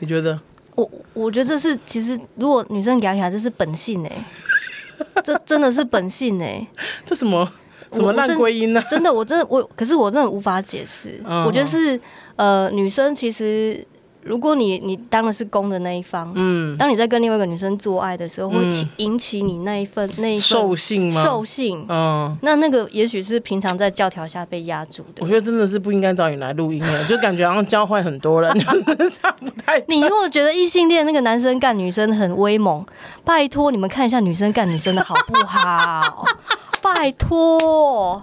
[0.00, 0.38] 你觉得？
[0.74, 6.66] 我我觉得这是其实，如果女生给起来，这是本性哎、欸， 这真的是本性哎、欸。
[7.06, 7.50] 这什么
[7.92, 8.82] 什么烂归因呢？
[8.90, 11.18] 真的，我真的我，可是我真的无法解释。
[11.24, 11.98] 嗯、我觉得是
[12.36, 13.82] 呃，女生其实。
[14.26, 18.58] 如果你你当的是攻的那一方，嗯，当你在跟另外一个女生做爱的时候，会
[18.96, 21.22] 引起你那一份那一份兽性吗？
[21.22, 25.20] 兽性，嗯，那那个也许是平常在教条下被压住的。
[25.20, 28.52] 我觉得真的是不应该找你来录音了，就感觉好像教坏很多人，
[29.22, 29.82] 差不太。
[29.88, 32.84] 你如果觉得异性恋那个男生干女生很威猛，
[33.24, 36.24] 拜托你们看一下女生干女生的好不好？
[36.82, 38.22] 拜托，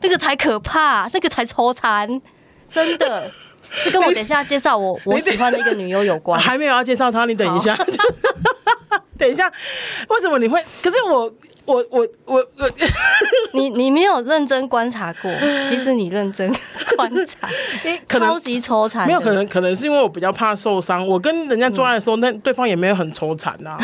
[0.00, 2.20] 这个才可怕，这个才抽残，
[2.68, 3.30] 真的。
[3.84, 6.38] 这跟我等一下介绍我我喜欢的一个女优有关。
[6.40, 7.76] 还没有要介绍她，你等一下。
[9.20, 9.46] 等一下，
[10.08, 10.58] 为什么你会？
[10.82, 11.30] 可是我
[11.66, 12.70] 我我我我，
[13.52, 15.30] 你你没有认真观察过。
[15.68, 16.50] 其实你认真
[16.96, 17.46] 观察，
[18.08, 19.06] 可能超级抽残。
[19.06, 21.06] 没有可能，可能是因为我比较怕受伤。
[21.06, 23.78] 我跟人家做爱的时候，那对方也没有很抽残 呐。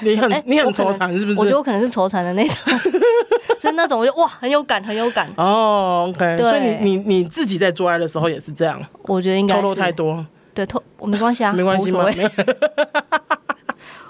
[0.00, 1.38] 你很你很抽残是不是？
[1.38, 2.56] 我觉得我可能是抽残的那种，
[3.60, 5.30] 就是那种我就哇很有感很有感。
[5.36, 6.36] 哦，OK。
[6.38, 8.82] 所以你你你自己在做爱的时候也是这样？
[9.04, 10.26] 我觉得应该透露太多。
[10.52, 12.06] 对，透我没关系啊，没关系吗？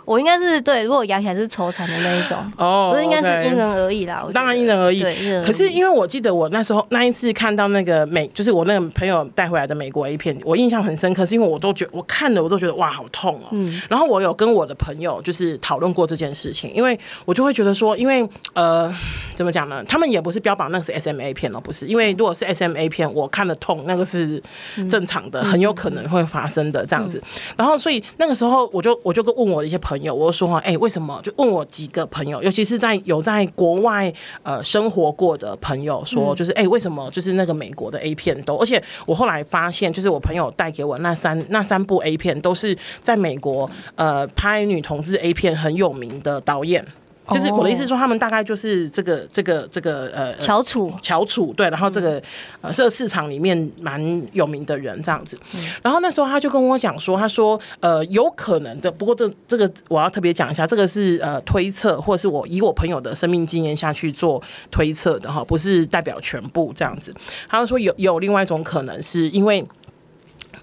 [0.07, 4.25] 我应该是对，如果养起来是抽残的那一种，哦，所以应该是因人而异啦。
[4.33, 5.43] 当然因人而异，对。
[5.45, 13.49] 可是因为我记得我那时候那一次看到那个美，就是我那个朋友带回来的美国 A 片，我印象很深刻，是因为我都觉得我看了我都觉得哇好痛哦。
[13.51, 13.83] 嗯。
[13.91, 18.95] 然后我有跟我的朋友就是讨论过这件事情，因为我就会觉得说，因为呃
[19.35, 19.83] 怎么讲呢？
[19.89, 21.87] 他们也不是标榜那个是 SMA 片哦，不是。
[21.87, 24.41] 因为如果是 SMA 片，我看的痛，那个是
[24.89, 27.21] 正常的，很有可能会发生的这样子。
[27.57, 30.75] 然后所以那个时候我就我就跟问我的一些朋友，我就说哎。
[30.77, 31.19] 为什么？
[31.23, 38.57] 就问我几个朋友，尤其是在有在国外呃生活过的朋友说，就是哎、欸，为什么就是那个美国的 A 片都？
[38.57, 46.87] 而且我后来发现，就是我朋友带给我那三那三部 A 片，都是在美国呃拍女同志 A 片很有名的导演。
[47.31, 52.23] 就是我的意思说，他们大概就是这个这个这个呃翘楚翘楚对，然后这个
[52.61, 55.37] 呃这个市场里面蛮有名的人这样子。
[55.83, 67.15] 然后那时候他就跟我讲说，他说呃有可能的，不过这这个我要特别讲一下，这个是呃推测，或者是我以我朋友的生命经验下去做推测的哈，不是代表全部这样子。
[67.49, 69.67] 他就说有有另外一种可能，是因为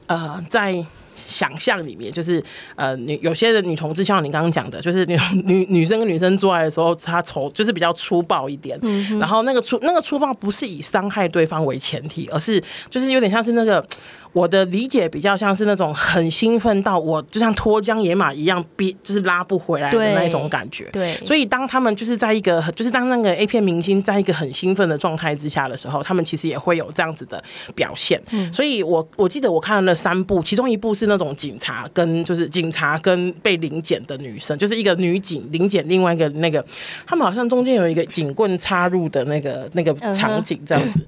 [0.07, 0.85] 呃在。
[1.15, 2.43] 想象里面就是
[2.75, 13.85] 呃女有些的女同志，像你刚刚讲的，就是女女女生跟女生做爱的时候，她丑就是比较粗暴一点，嗯、然后那个粗那个粗暴不是以伤害对方为前提，而是就是有点像是那个。
[14.33, 20.89] 我的理解比较像是那种很兴奋到我就像脱缰野马一样逼，就是拉不回来的那一种感觉。
[20.91, 27.41] 对，所以当他们就是在一个，就是当那个 A 片明星在一个很兴奋的状态之下的时候，他们其实也会有这样子的
[27.75, 28.19] 表现。
[28.31, 36.65] 嗯，所以我我记得我看了那三部，其中一部是那种警察跟就是警察跟被临检的女生，就是一个女警临检另外一个那个，
[37.05, 40.99] 他们好像中间有一个警棍插入的那个那个场景这样子。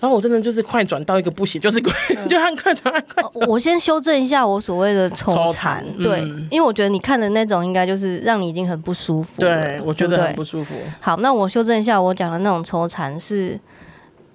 [0.00, 1.80] 然后我真的就是快转到一个不行，就是
[2.28, 2.71] 就很快。
[3.48, 9.40] 我先修正一下我所谓的抽残，对，因为我觉得你看的那种应该就是让你已经很不舒服。
[9.40, 10.74] 对，我觉得很不舒服。
[11.00, 13.58] 好，那我修正一下，我讲的那种抽残是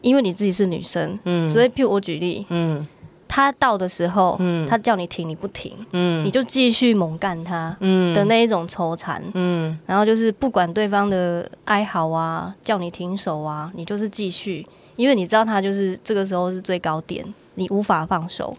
[0.02, 2.88] 因为你自己是女生，嗯，所以譬如我举例，嗯，
[3.28, 8.14] 他到的时候，嗯，他叫你停，你不停，嗯，你就继续猛干他，嗯。
[8.16, 17.26] 的那一种抽残，嗯，然后就是不管对方的哀嚎啊，叫你停手啊，你就是继续，因为你知道他就是这个时候是最高点。
[17.58, 18.56] 你无法放手。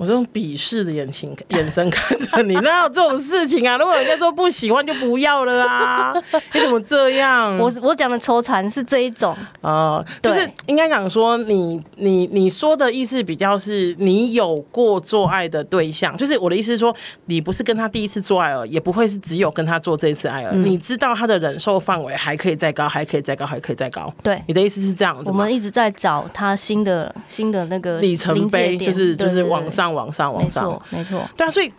[0.00, 3.76] 我这种鄙视的眼睛 眼神看着你，哪有这种事情啊？
[3.76, 6.14] 如果人家说不喜欢就不要了啊！
[6.54, 7.54] 你怎么这样？
[7.58, 20.60] 我我讲的抽残是这一种啊，就是应该讲说你你你说的意思比较是你有过做爱的对象，就是我的意思是说你不是跟他第一次做爱了，也不会是只有跟他做这一次爱而已。
[20.60, 24.10] 你知道他的忍受范围还可以再高，还可以再高，还可以再高。
[24.22, 25.30] 对，你的意思是这样子。
[25.30, 29.89] 我们一直在找他新的新的那个里程碑，就是就是往上。
[29.92, 31.72] 往上，往上，没错，没错，对啊，所以。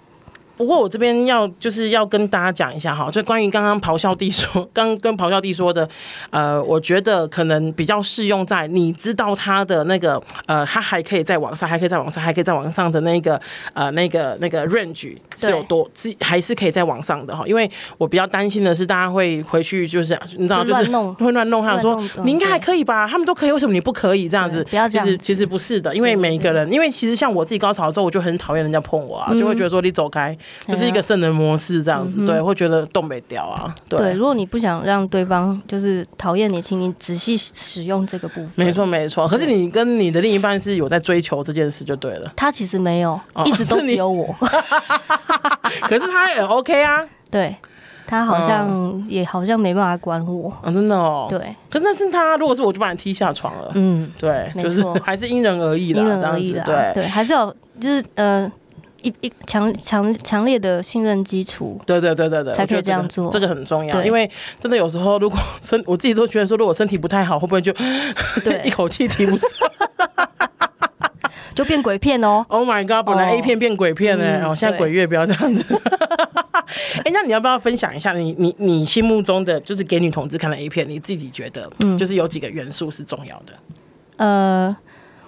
[0.62, 5.90] 不过我这边要就是要跟大家讲一下哈，就关于刚刚咆哮帝说， 刚跟咆哮帝说的，
[6.30, 13.42] 呃，我觉得可能比较适用在你知道他的那个呃，他还可以在网上，还可以在网上，还可以在网上的那个
[13.74, 17.44] 呃那个那个 range 是有多，是还是可以在网上的哈。
[17.48, 20.84] 因为我比较担心的是，大家会回去就是你知道就是
[21.16, 24.64] 会乱弄， 他说你应该还可以吧，他们都可以，为什么你不可以这样子？
[24.70, 30.38] 不要这样，其实其实不是的，因为每一个人，因为其实像我自己高潮之后，我就很讨厌人家碰我啊，就会觉得说你走开。
[30.68, 33.74] 就是一个圣人模式这样子，对，会觉得动没掉啊。
[33.90, 38.52] 对，如果你不想让对方就是讨厌你，请你仔细使用这个部分。
[38.56, 39.28] 没错，没错。
[39.28, 42.32] 可是你跟你的另一半是有在追求这件事就对了。
[42.36, 44.34] 他其实没有，一直都只有我。
[45.84, 47.04] 可是他也 OK 啊。
[47.32, 47.56] 对，
[48.06, 50.54] 他好像也好像没办法管我。
[50.66, 51.28] 真的哦。
[51.30, 51.56] 对。
[51.70, 53.72] 可是那是他，如果是我就把你踢下床了。
[53.74, 56.62] 嗯，对，就是还是因人而异的，因人而异的。
[56.64, 58.52] 对对，还是有就是呃。
[59.04, 61.80] 一一强强强烈的信任基础。
[61.86, 64.04] 对对对对对，才可以这样做，这个很重要。
[64.04, 67.74] 因为真的有时候，如果身我自己都觉得说，如果身体不太好，会不会就
[68.44, 69.50] 对 一口气提不上？
[71.54, 73.06] 就变鬼片哦！Oh my god！
[73.06, 75.66] 本来 A 片变鬼片呢，哦，嗯、现在鬼月不要这样子。
[75.76, 80.88] 哎、欸，那你要不要分享一下你你你心目中的就是给女同志看的 A 片？
[80.88, 83.54] 你自己觉得，就是有几个元素是重要的？
[84.16, 84.76] 呃，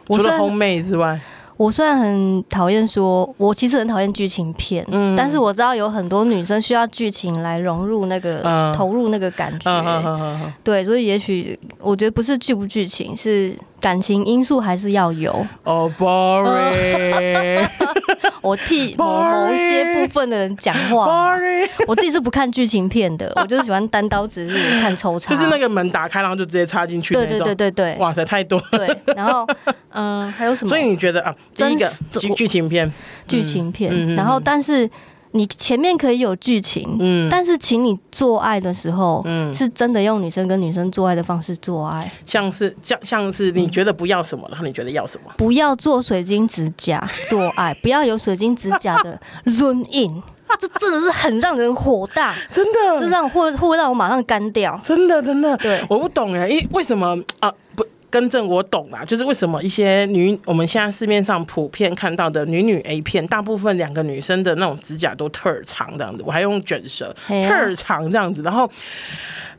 [0.07, 1.19] 除了烘妹之外。
[1.63, 15.45] 我虽然很讨厌说，我其实很讨厌剧情片，嗯，但是我知道有很多女生需要剧情来融入那个、嗯、投入那个感觉，对，所以也许我觉得不是剧不剧情，是感情因素还是要有。
[15.65, 17.67] 哦、oh,，boring，
[18.41, 29.45] 我替某某一些部分的人讲话，boring，我自己是不看剧情片的， 我就是喜欢单刀直入看抽插，就是那个门打开然后就直接插进去，对对对对对，哇塞，太多，对，然后
[29.89, 30.69] 嗯、呃，还有什么？
[30.71, 31.35] 所以你觉得啊？
[31.53, 32.89] 第一个剧剧情片，
[33.27, 34.89] 剧情片，嗯、然后但是
[35.35, 45.31] 你前面可以有剧情，嗯，但是请你做爱的时候，嗯，是真的用女生跟女生做爱的方式做爱，像是像像是你觉得不要什么，然后你觉得要什么？
[45.37, 50.21] 不要做水晶指甲做爱， 不要有水晶指甲的 room in，
[50.59, 57.83] 这真的是很让人火大，真的，这让会会让我马上干掉，真的真的，对，我不懂哎，因为什么啊不？
[58.13, 68.69] 更正我懂啦，就是为什么一些女我们现在市面上普遍看到的女女 A 片，大部分两个女生的那种指甲都特长这样子，我还用卷舌特长这样子，然后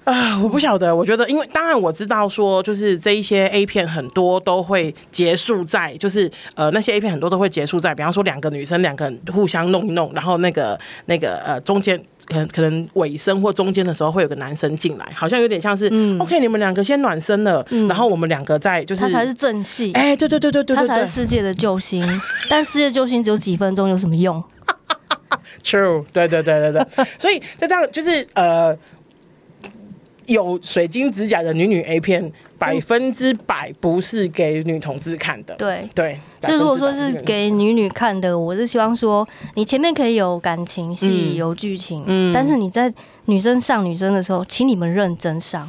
[0.04, 12.00] 啊，我不晓得，我觉得因为当然我知道说，就是这一些 A 片很多都会结束在，就是呃那些 A 片很多都会结束在，比方说两个女生两个人互相弄一弄，然后那个那个呃中间。
[12.26, 22.04] 可能可能尾声或中间的时候会有个男生进来，好像有点像是、嗯、OK，你们两个先暖身了，嗯、然后我们两个再就是他才是正气，哎、欸，对对对对对，他才是世界的救星，
[22.48, 24.42] 但世界救星只有几分钟，有什么用？
[25.62, 28.76] True，对对对对对，所以在这样就是呃，
[30.26, 32.32] 有水晶指甲的女女 A 片。
[32.56, 36.18] 百分之百不是给女同志看的，对对。
[36.40, 42.90] 所以如果说是给女女看的，我是希望说，你前面可以有感情戏、嗯、有剧情，嗯，但是你在
[43.26, 45.68] 女生上女生的时候，请你们认真上，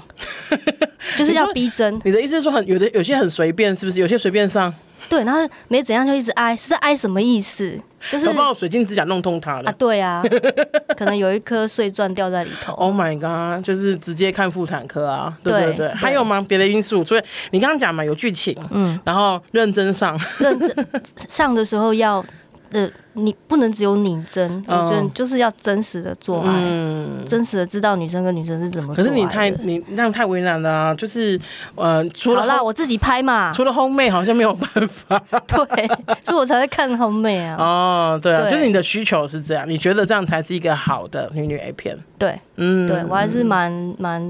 [1.18, 2.00] 就是要逼真。
[2.06, 4.00] 你的意思是说很，很有的有些很随便，是不是？
[4.00, 4.74] 有些随便上。
[5.10, 7.80] 对，然后没怎样就一直哀，是在挨什么意思？
[8.10, 9.76] 就是把我水晶指甲弄痛它了啊！
[9.80, 10.24] 对啊，
[10.96, 12.72] 可能有一颗碎钻掉在里头。
[12.74, 13.66] Oh my god！
[13.66, 15.36] 就是直接看妇产科啊！
[15.44, 16.46] 对对对，对，还有吗？
[16.48, 17.04] 别的因素？
[17.04, 20.88] 所以你刚刚讲嘛，有剧情，嗯，然后认真上，认真
[21.28, 22.24] 上的时候要。
[22.72, 28.96] 呃，你不能只有拟真，我觉得就是要真实的做爱，嗯、真实的知道女生跟女生是怎么做。
[28.96, 30.94] 可是你太你那样太为难了啊！
[30.96, 31.40] 就是
[31.76, 35.22] 呃，除了好啦，我自己拍嘛，除了烘妹好像没有办法。
[35.48, 35.88] 对，
[36.24, 37.56] 所以我才在看烘妹啊。
[37.58, 41.98] 哦，对啊对，就是你的需求是这样，你觉得这样才是一个好的女女 A 片？
[42.18, 44.22] 对，嗯，对我还是蛮蛮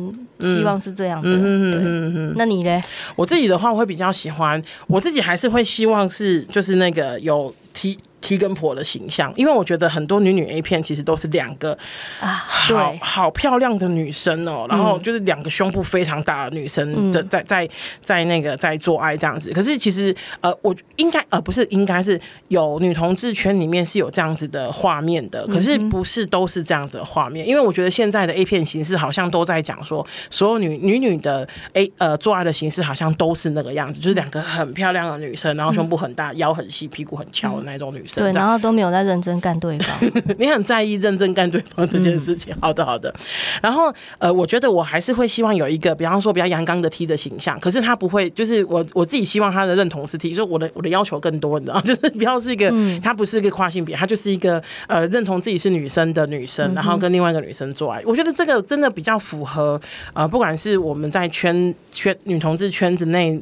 [0.41, 1.29] 希望是这样的。
[1.29, 2.33] 嗯嗯嗯嗯。
[2.35, 2.83] 那你呢？
[3.15, 7.97] 我自己的话，我会比较喜欢，我自己还是会希望是就是那个有提。
[8.25, 11.77] T 跟婆的形象，因为我觉得很多女女 A 片其实都是两个
[12.19, 17.69] 啊，好好漂亮的女生哦、喔，然后就是两个胸部非常大的女生在在在
[18.01, 19.51] 在那个在做爱这样子。
[19.51, 38.14] 可是其实呃，我应该呃不是应该是有女同志圈里面是有这样子的画面的，可是不是都是这样子的画面，因为我觉得现在的 A 片形式好像都在讲说，所有女女女的 A 呃做爱的形式好像都是那个样子，就是两个很漂亮的女生，然后胸部很大，腰很细，屁股很翘的那种女生。
[38.15, 39.95] 对，然后都没有在认真干对方。
[40.39, 42.53] 你很在意认真干对方这件事情。
[42.53, 43.13] 嗯、好的，好的。
[43.61, 47.59] 然后呃，我觉得我还是会希望有一个，比方说比较阳刚的 T 的形象。
[47.59, 58.01] 可是他不会，就是我我自己希望他的认同是 T，就是我的我的要求更多，你知道， 就是不要是一个，他不是一个跨性别，他就是一个呃认同自己是女生的女生，然后跟另外一个女生做爱。
[58.05, 59.79] 我觉得这个真的比较符合
[60.13, 63.41] 呃，不管是我们在圈圈女同志圈子内。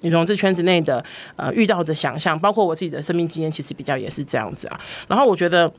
[0.00, 1.04] 女同志圈子内的
[1.36, 4.80] 呃遇到的想象，包括我自己的生命经验，其实比较也是这样子啊。
[5.08, 5.70] 然后我觉得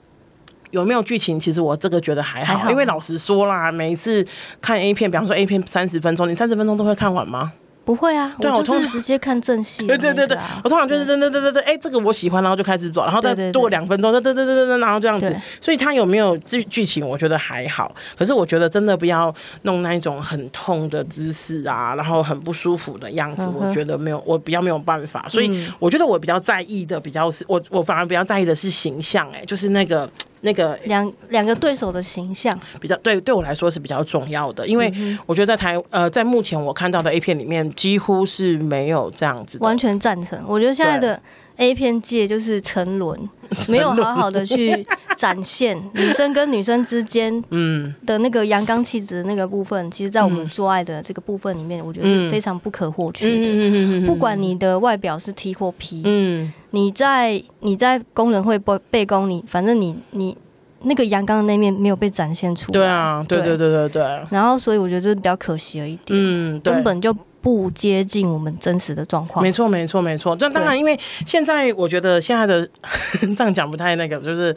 [0.71, 4.25] 有没有剧情，其实我这个觉得还好，还好，因为老实说啦，每一次
[4.61, 7.53] 看 A 片，比方说 A 片三十分钟，你三十分钟都会看完吗？
[7.89, 9.87] 不会啊，对，我就是直接看正戏。
[9.87, 15.35] 对对对对，我通常就是对对对对对，哎，这个我喜欢，然后就开始做，然后再多两分钟，对对对对对，然后这样子。
[15.59, 17.95] 所以他有没有剧剧情，我觉得还好。
[18.15, 25.25] 可是我觉得真的不要弄那一种很痛的姿势啊，然后很不舒服的样子，我觉得没有，我比较没有办法。
[25.27, 30.07] 所以我觉得我比较在意的，比较是我我反而比较在意的是形象，哎，就是那个。
[30.41, 32.57] 那个两两个对手的形象。
[32.79, 34.91] 比较对，对我来说是比较重要的，因为
[35.25, 39.57] 我觉得在台呃，在目前我看到的 A 片里面，几乎是没有这样子。
[39.61, 41.21] 完全赞成，我觉得现在的
[41.59, 43.19] A 片界就是沉沦，
[43.67, 44.85] 没有好好的去
[45.17, 49.91] 展现 女生跟女生之间嗯的那个阳刚气质的那个部分。
[49.91, 54.05] 其实，在我们做爱的这个部分里面，我觉得是非常不可或缺的。
[54.05, 60.37] 不管你的外表是 T 或 P，嗯，你在你在工人会背背攻你，反正你你
[60.83, 62.71] 那个阳刚的那面没有被展现出来。
[62.71, 64.01] 对啊，对对对对对。
[64.29, 66.17] 然后，所以我觉得这是比较可惜的一点。
[66.17, 67.13] 嗯，根本就。
[67.41, 69.43] 不接近我们真实的状况。
[69.43, 70.35] 没错，没错，没错。
[70.35, 72.67] 这当然，因为现在我觉得现在的
[73.35, 74.55] 这样讲不太那个，就是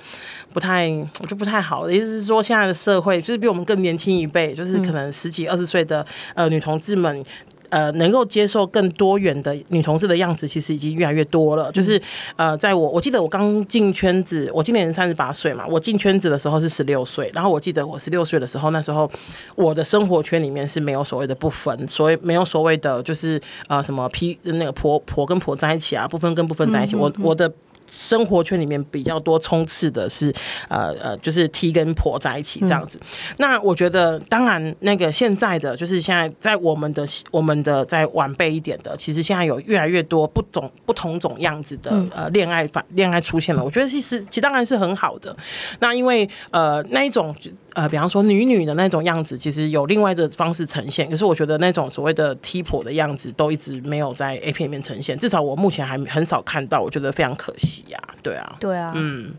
[0.53, 6.05] 不太，我觉得不太好的意思是说，现在的社会就是比我们更年轻一辈，就是可能十几二十岁的
[6.35, 7.25] 呃女同志们。
[7.73, 11.73] 呃，能够接受更多元的女同志的样子，其实已经越来越多了。
[11.73, 11.99] 就是
[12.37, 17.31] 呃，在我我记得我刚进圈子，我今年三十八岁嘛，我进圈子的时候是十六岁。
[17.33, 19.11] 然后我记得我十六岁的时候，那时候
[19.55, 26.95] 我的生活圈里面是没有所谓的不分，所谓没有所谓的就是呃什么 P 那个婆婆跟婆在一起啊，不分跟不分在一起。
[26.95, 27.51] 我我的。
[27.93, 30.33] 生活圈里面比较多冲刺的是，
[30.69, 32.99] 呃呃，就是 T 跟婆在一起这样子。
[33.03, 43.63] 嗯、那我觉得，当然那个现在的，就是现在在我们的我们的在晚辈一点的，其实现在有越来越多不种不同种样子的呃恋爱反恋爱出现了。
[43.63, 45.37] 我觉得其实其实当然是很好的。
[45.81, 47.35] 那因为呃那一种。
[47.75, 51.09] 呃，比方说女女的那种样子，其实有另外一种方式呈现。
[51.09, 55.19] 可是我觉得那种所谓的 T 婆的样子，都一直没有在 A 片里面呈现。
[55.19, 58.15] 至少我目前还很少看到，我觉得非常可惜呀、啊。
[58.23, 59.33] 对啊，对啊，嗯。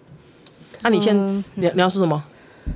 [0.82, 2.24] 那、啊、你先，嗯、你你要说什么？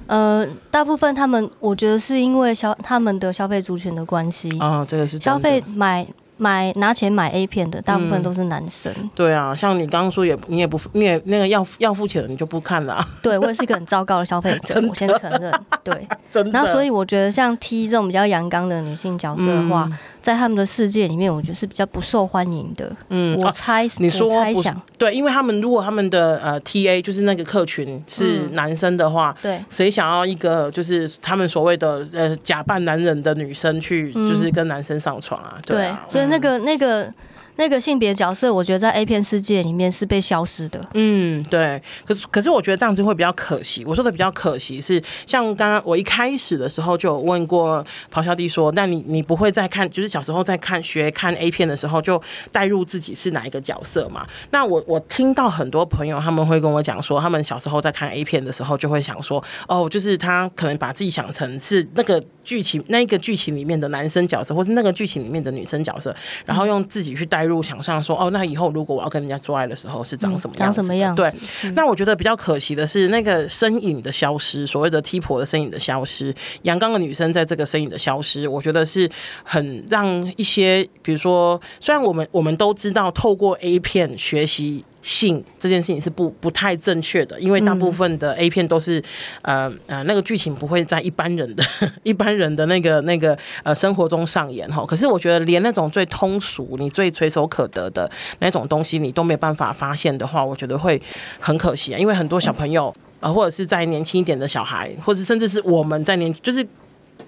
[0.08, 6.06] 呃，大部分他们，我觉得是因为消他们的消费族群的关系啊，这个是消费买。
[6.38, 8.94] 买拿钱买 A 片的大部分都是男生。
[8.98, 13.10] 嗯、对啊，像你刚刚说也你也不你也那个要要付钱的你就不看了、啊。
[13.22, 15.52] 对，我也是一个很糟糕的消费者， 我先承认。
[15.84, 16.52] 对， 真的。
[16.52, 19.88] 然后所以我觉得像 T 这种比较阳刚的女性角色的话。
[19.92, 22.94] 嗯在他们的世界里面，我觉得是比较不受欢迎的。
[23.08, 35.56] 嗯，我猜，啊、你说猜想，对，因为他们如果他们的呃 T A 就是那个客群是男生的话，嗯、对，谁想要一个就是他们所谓的呃假扮男人的女生去就是跟男生上床啊？
[35.66, 37.14] 对啊，对，所以那个那个。
[37.60, 40.80] 那个性别角色，我觉得在 A 片世界里面是被消失的。
[40.94, 41.82] 嗯，对。
[42.06, 43.84] 可是，可是我觉得这样子会比较可惜。
[43.84, 52.22] 我说的比较可惜是，像刚刚我一开始的时候就有问过咆哮帝说：“那你你不会再看，就是小时候在看学看 A 片的时候，就
[52.52, 67.48] 带入自己是哪一个角色嘛？”那我我听到很多朋友他们会跟我讲说，他们小时候在看 A 片的时候，就会想说：“哦，就是他可能把自己想成是那个剧情那一个剧情里面的男生角色，或是那个剧情里面的女生角色，然后用自己去代。
[67.48, 70.76] 入想象说哦，那以后如果我要跟人家做爱的时候是长什么样子？
[70.76, 71.22] 长什么样子？
[71.22, 79.10] 对，那我觉得比较可惜的是那个身影的消失，所谓的 T 婆的身影的消失，阳刚的女生在这个身影的消失，我觉得是
[79.44, 84.84] 很让一些，比如说，虽然我们我们都知道透过 A 片学习。
[85.08, 89.02] 性这件事情是不不太正确的，因为大部分的 A 片都是，
[89.42, 91.64] 呃呃，那个剧情不会在一般人的
[92.04, 94.86] 一般人的那个那个呃生活中上演哈。
[94.86, 101.02] 可是我觉得连那种最通俗、你最垂手可得的那种东西，你都没办法发现的话，我觉得会
[101.40, 101.98] 很可惜啊。
[101.98, 106.68] 因为很多小朋友，呃，或者是在年轻一点的小孩，或者甚至是我们在年就是。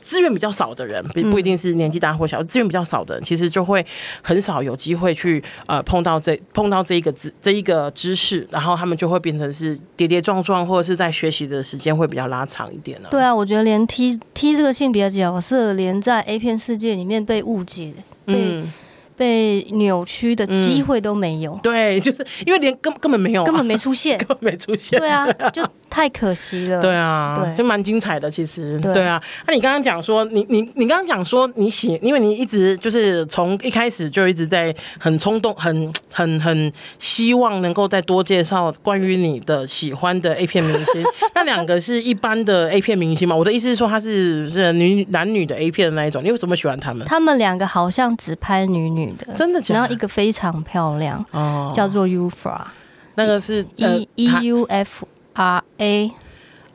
[0.02, 3.86] 资源比较少的人，不不一定是年纪大或小，资源比较少的人，其实就会
[4.22, 13.10] 很少有机会去呃碰到这碰到这一个知这一个知识，然后他们就会变成是跌跌撞撞，或者是在学习的时间会比较拉长一点呢。
[13.12, 17.94] 对啊，我觉得连 T T 这个性别角色，连在 A 片世界里面被误解，
[18.26, 18.74] 被、嗯。
[19.20, 29.22] 被扭曲的机会都没有，嗯，对，就是因为连根根本没有，啊，根本没出现， 根本没出现，对啊，就太可惜了， 对啊，对，就蛮精彩的，其实，对，对啊。
[29.46, 41.04] 那你刚刚讲说，你你你刚刚讲说你喜，因为你一直就是从一开始就一直在很冲动，很很很希望能够再多介绍关于你的喜欢的 A 片明星。
[41.36, 43.36] 那两个是一般的 A 片明星吗？
[43.36, 47.06] 我的意思是说，他是是女男女的 A 片的那一种，你为什么喜欢他们？
[47.06, 49.09] 他们两个好像只拍女女。
[49.36, 49.80] 真的假的？
[49.80, 52.60] 然后一个非常漂亮，哦，叫做 Ufra，
[53.16, 56.12] 那个是 E E U F R A，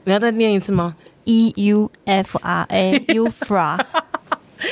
[0.04, 3.78] 你要再念一次吗？E U F R A Ufra，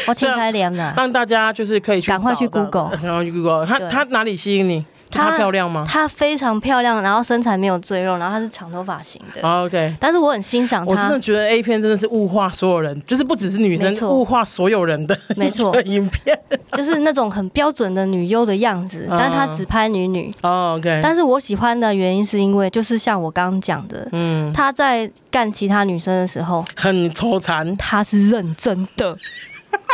[0.06, 4.84] 我请开脸了，让大家就是可以去赶快去 Google，然后 Google，他他哪里吸引你？
[5.12, 5.84] 她漂亮吗？
[5.88, 9.48] 她非常漂亮，然后身材没有赘肉，然后她是长头发型的。
[9.48, 10.90] OK，但是我很欣赏她。
[10.90, 15.18] 我真的觉得 A 片真的是物化所有人，就是不只是女生，物化所有人的。
[15.36, 16.38] 没错， 影片
[16.72, 20.32] 就是那种很标准的女优的样子，但她只拍女女。
[20.42, 21.00] 哦，OK。
[21.02, 29.16] 但是我喜欢的原因是因为，就是像我刚刚讲的，嗯，她在干其他女生的时候很抽残，她是认真的，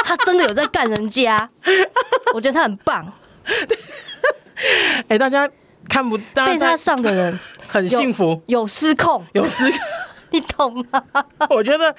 [0.05, 1.49] 她真的有在干人家。
[2.35, 3.07] 我觉得她很棒。
[5.09, 5.49] 哎、欸，大家
[5.89, 7.39] 看不到被他上的人
[7.69, 9.79] 很幸福，有失控，有失控，
[10.31, 11.03] 你懂吗？
[11.51, 11.95] 我觉得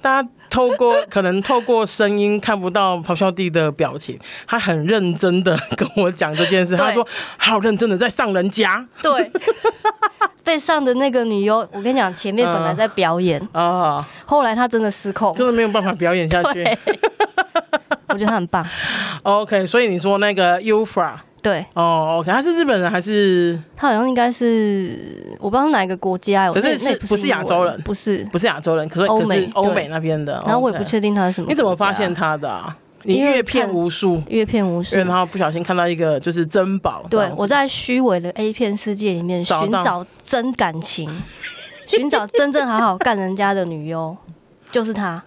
[0.00, 6.76] 大家透过可能透过声音看不到咆哮帝的表情，他很认真的跟我讲这件事。
[6.76, 7.06] 他说
[7.36, 8.86] 好认真的在上人家。
[9.02, 9.30] 对，
[10.44, 16.64] 被上的那个女优，我跟你讲，前面本来在表演啊，嗯、后来他真的失控，真的没有办法表演下去。
[18.08, 18.64] 我觉得他很棒。
[19.22, 21.14] OK，所以你说那个 Ufra。
[21.42, 23.58] 对哦，OK，他是日本人还是？
[23.76, 26.52] 他好像应该是，我不知道是哪一个国家。
[26.52, 27.80] 可是是不是亚洲人？
[27.82, 30.40] 不是，不是亚洲人，可是欧美欧美那边的。
[30.46, 31.48] 然后我也不确定他是什么。
[31.48, 32.76] 你怎么发现他的啊？
[33.04, 37.04] 你阅片无数，阅片无数，然后不小心看到一个就是珍宝。
[37.10, 41.10] 对，我在虚伪的 A 片世界里面寻找真感情，
[41.88, 44.16] 寻找真正好好干人家的女优。
[44.72, 45.22] 就是他，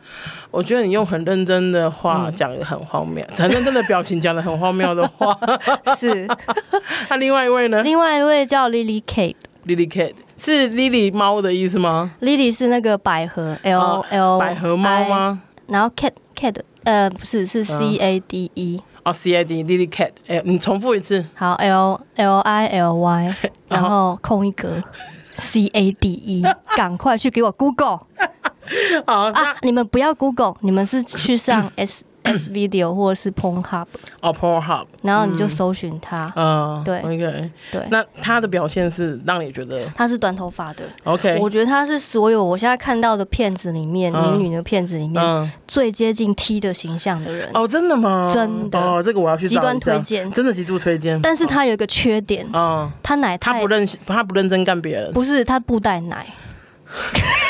[0.51, 5.37] 我觉得你用很认真的话讲的很荒谬，很认真的表情讲的很荒谬的话。
[5.95, 6.27] 是，
[7.09, 7.81] 那另外一位呢？
[7.83, 9.35] 另外一位叫 Lily Kate。
[9.65, 15.41] Lily Kate 是 Lily 猫的意思吗？Lily 是那个百合，L L 百合猫吗？
[15.67, 21.99] 然后 Cat Cat 呃不是是 C A D E 哦 C A D Lily Kate 哎你重复一次好 L
[22.15, 23.35] L I L Y
[23.69, 24.83] 然后空一格
[25.35, 26.43] C A D E
[26.75, 27.99] 赶快去给我 Google。
[29.05, 29.55] 好啊！
[29.61, 33.85] 你们不要 Google，你们是去上 S S Video 或者是 Pornhub
[34.19, 36.33] 哦，Pornhub，然后你就搜寻他。
[36.35, 37.87] 嗯，对，OK，对。
[37.91, 47.47] 那他的表现是让你觉得他是短头发的？OK，我觉得他是所有我现在看到的片子里面，女女的片子里面最接近 T 的形象的人。
[47.53, 48.27] 哦，真的吗？
[48.33, 51.21] 真的哦，这个我要去极端推荐，真的极度推荐。
[51.21, 56.25] 但是他有一个缺点，嗯，他奶他不认他不认真干别人，不是他不带奶。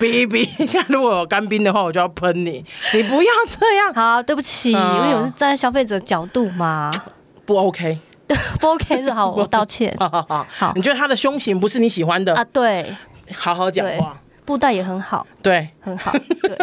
[0.00, 2.64] 哔哔，现在如果有干冰的话，我就要喷你。
[2.94, 3.92] 你不要这样。
[3.92, 6.90] 好，对不起，嗯、因为我是站在消费者角度嘛。
[7.44, 7.98] 不 OK，
[8.58, 9.94] 不 OK 是好， 我道歉。
[10.00, 10.72] 好好好，好。
[10.74, 12.42] 你觉得他的胸型不是你喜欢的啊？
[12.50, 12.96] 对，
[13.36, 14.16] 好好讲话。
[14.46, 16.10] 布袋也很好，对，很好。
[16.42, 16.58] 对，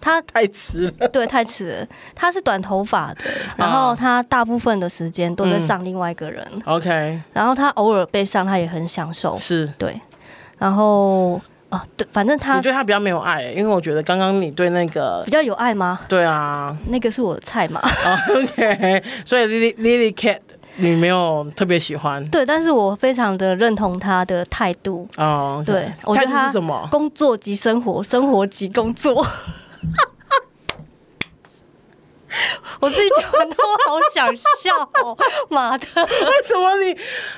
[0.00, 1.86] 他太迟了，对，太迟了。
[2.14, 3.24] 他是短头发的，
[3.56, 6.44] 然后他大部分的时间都在上另外一个人。
[6.54, 9.36] 嗯、OK，然后他偶尔被上，他也很享受。
[9.36, 10.00] 是对，
[10.58, 11.40] 然后。
[11.70, 16.00] 哦，对，反正他，我觉得他比较没有爱，因为我觉得刚刚你对那个比较有爱吗？
[16.08, 17.80] 对啊，那个是我的菜嘛。
[18.28, 20.40] OK，所以 Lily Lily Cat
[20.76, 22.24] 你没有特别喜欢？
[22.26, 25.08] 对，但是我非常的认同他的态度。
[25.16, 26.88] 哦，对，我觉得他什么？
[26.90, 29.24] 工作及生活，生活及工作。
[32.80, 33.56] 我自己讲完都
[33.86, 35.16] 好想笑哦，
[35.50, 35.86] 妈的！
[35.96, 36.96] 为什么你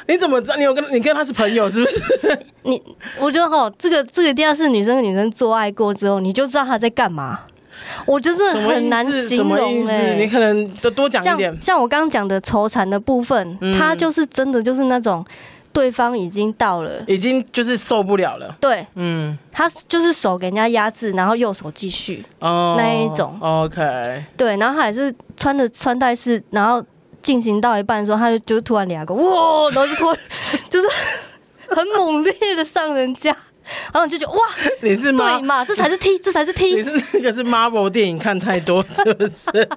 [0.08, 0.56] 你怎么知道？
[0.56, 2.38] 你有跟你跟他是朋友是不是？
[2.64, 2.82] 你
[3.18, 7.40] 我觉得哈，这个这个第二次女生跟女生做爱过之后，你就知道他在干嘛。
[8.06, 11.50] 我就是很难形容哎、欸，你可能多多讲一点。
[11.54, 15.24] 像，像我刚刚讲的愁缠的部分，他、嗯、就是真的就是那种。
[15.72, 18.54] 对方已经到了，已经就是受不了了。
[18.60, 23.36] 对，嗯，他就是手给人家压制，然后右手继续，哦，那一种。
[23.40, 24.24] OK。
[24.36, 26.84] 对，然后他也是穿的穿戴式，然后
[27.22, 30.18] 进行到一半的时候，他就就突然两个哇，然后就突然
[30.68, 30.88] 就是
[31.68, 33.36] 很猛烈的上人家。
[33.92, 34.44] 然后你就觉得哇，
[34.80, 35.38] 你是吗？
[35.38, 36.74] 对嘛，这才是 T，这才是 T。
[36.74, 39.68] 你是那个是 Marvel 电影看太多是不是？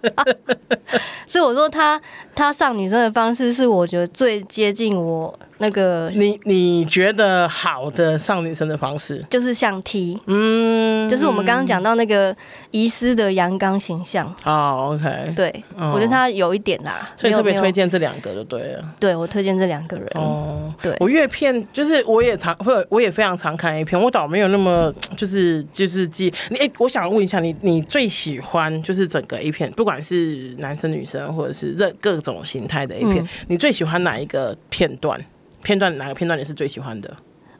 [1.27, 2.01] 所以我说他
[2.33, 6.11] 他上女生的方式是我觉得最接近我那个。
[6.13, 12.35] 你你觉得好的上女生的方式就是像 T，嗯，就是我们刚刚讲到那个
[12.71, 14.25] 遗失的阳刚形象。
[14.43, 18.85] 哦，OK，对，我觉得他有一点啦，所以特别推荐这两个就对了。
[18.99, 20.07] 对，我推荐这两个人。
[20.15, 23.75] 哦，对，我越片就是我也常会，我也非常常看。
[23.75, 35.19] A 片我倒没有那么就是就是记你哎，我想问一下你，你最喜欢就是整个 A 片，不管是男生女生或者是任各种形态的 A 片，嗯、你最喜欢哪一个片段？
[35.65, 37.11] 片段哪个片段你是最喜欢的？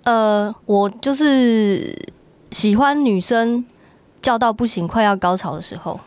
[0.03, 1.91] 呃，我就是
[2.51, 3.65] 喜欢女生
[4.21, 5.99] 叫到不行、快要高潮的时候。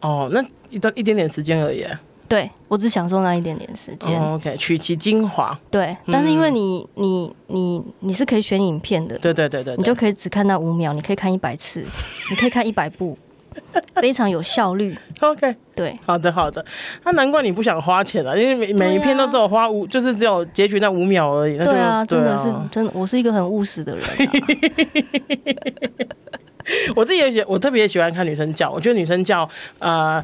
[0.00, 1.82] 哦，那一段一点点时间而已。
[2.28, 4.20] 对，我只享受那一点点时间。
[4.22, 5.58] Oh, OK，取其精华。
[5.70, 11.82] 对，但是因为你你你你是可以选影片的，对对对对，你就可以只看到五秒，你可以看一百次，
[12.28, 13.16] 你可以看一百部，
[14.00, 14.96] 非常有效率。
[15.20, 16.64] OK，对，好的好的，
[17.04, 21.56] 那难怪你不想花钱了，因为每每一篇都只有花五，就是只有结局那五秒而已。
[21.58, 24.04] 对啊，真的是真的，我是一个很务实的人。
[26.94, 28.70] 我自己也喜，我特别喜欢看女生叫。
[28.70, 29.48] 我觉得女生叫，
[29.78, 30.22] 呃，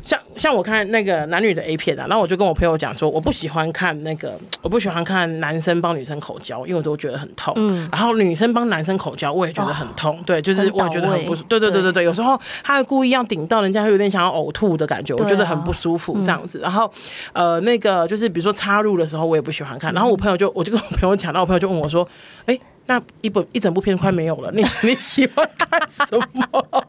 [0.00, 7.52] 像像我看那个男女的 A 片啊，然后我就跟我朋友讲说，我不喜欢看那个，我不喜欢看男生帮女生口交，因为我都觉得很痛。
[7.56, 7.88] 嗯。
[7.92, 10.16] 然后女生帮男生口交，我也觉得很痛。
[10.16, 11.46] 哦、对，就是我也觉得很不舒服。
[11.48, 16.60] 对对对对对，有时候他会故意要顶到人家，会有点想要呕吐的感觉，我觉得很不舒服这样子。
[16.60, 16.90] 然后，
[17.32, 19.92] 呃，那个就是比如说插入的时候，我也不喜欢看。
[19.92, 22.08] 然后我朋友就，我就跟我朋友讲，然后我朋友就问我说，
[22.46, 22.58] 哎。
[22.84, 26.84] 那一本一整部片快没有了，你 你喜欢看什么？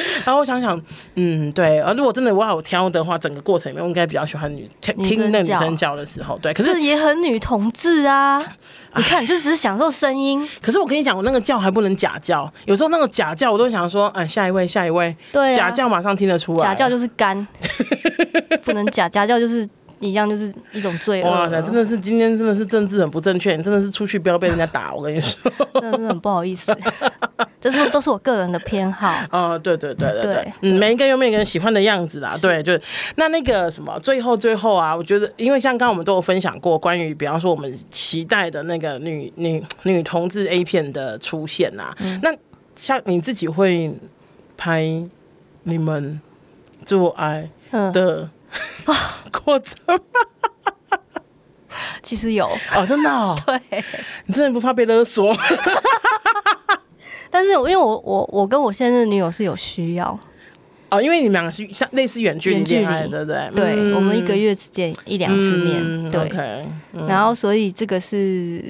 [0.24, 0.80] 然后我想想，
[1.14, 8.42] 嗯，对，而如果真的我有挑的话，整个过程里面我应该比较喜欢女听那女生叫的时候，对，可是也很女同志啊。
[8.94, 10.46] 你看，就只是享受声音。
[10.60, 17.46] 可是我跟你讲，我那个叫还不能假叫，有时候那个假叫我都想说，哎，下一位，下一位，对，假叫马上听得出来，假叫就是干，
[18.64, 19.68] 不能假，假叫就是。
[20.02, 21.30] 一样就是一种罪恶。
[21.30, 24.92] 哇塞，真的是今天真的是政治很不正确，你真的是出去不要被人家打。
[24.92, 26.76] 我跟你说，真的是很不好意思，
[27.60, 29.14] 这是都是我个人的偏好。
[29.30, 32.36] 哦，对对对对对，嗯，每一个有每个人喜欢的样子啦。
[32.42, 32.78] 对，就
[33.14, 42.34] 那那个什么，最后最后啊，我觉得，因为像刚刚我们都有分享过关于，比方说我们期待的那个女女女同志 A 片的出现啊，那
[42.74, 43.92] 像你自己会
[44.56, 44.82] 拍
[45.62, 46.20] 你们
[46.84, 47.48] 做爱
[47.92, 48.28] 的。
[48.84, 49.76] 啊， 过程
[52.02, 53.84] 其实有哦，真的哦， 对，
[54.26, 55.34] 你真的不怕被勒索？
[57.30, 60.18] 但是，因为我我我跟我现任女友是有需要。
[60.90, 63.50] 哦，因为你们两个是像类似远距离恋爱，对不对？
[63.54, 66.28] 对，嗯、我们一个月只见一两次面，嗯、对。
[66.28, 68.62] Okay, 嗯、然后，所以这个是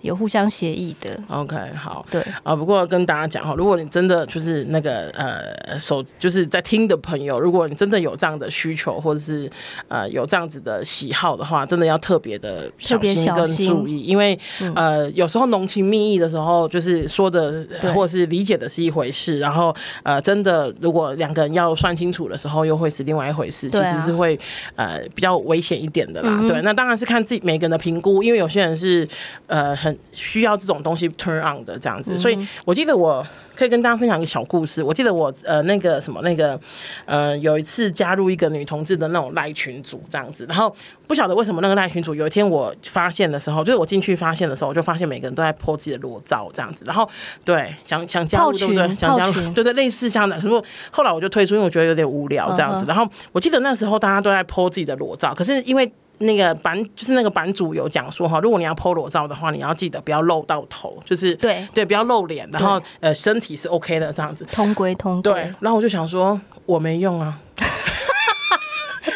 [0.00, 1.20] 有互相协议的。
[1.28, 2.06] OK，好。
[2.10, 9.50] 对啊，不过跟大家讲哈，如果你真的就是那个呃手就是在听的朋友，如果你真的有这样的需求，或者是
[9.88, 21.48] 呃有这样子的喜好的话，真的要特别的小心跟注意，因为、嗯、呃有时候浓情蜜意的时候，就是说的或者是理解的是一回事，然后呃真的如果两个人。
[21.58, 23.68] 要算清楚的时候，又会是另外一回事。
[23.68, 24.38] 其实是会、
[24.76, 26.28] 啊、呃比较危险一点的啦。
[26.30, 29.06] 嗯、对，那当然是看自己每个人的评估，因为有些人是
[29.46, 32.14] 呃很需要这种东西 turn on 的这样子。
[32.14, 34.82] 嗯、所以我记得我可以跟大家分享一个小故事。
[34.82, 36.58] 我记得我呃那个什么那个
[37.04, 40.74] 呃有一次加入一个女同志的那种赖群组这样子，然后
[41.06, 46.84] 不晓得为什么那个赖群组有一天我发现的时候，就是我进去发现的时候，我就发现每个人都在 po 自己的裸照这样子。
[46.86, 47.06] 然后
[47.44, 48.94] 对想想加入对不对？
[48.94, 50.34] 想加入对对类似像的。
[50.40, 51.58] 可是后来我就退出。
[51.58, 65.32] 因为我觉得有点无聊这样子，然后我记得那时候大家都在 po 自己的裸照，可是因为那个版就是那个版主有讲说哈，如果你要 po 裸照的话，你要记得不要露到头，就是对对，不要露脸，然后呃身体是 OK 的这样子，通规通规。
[65.32, 67.38] 对，然后我就想说我没用啊。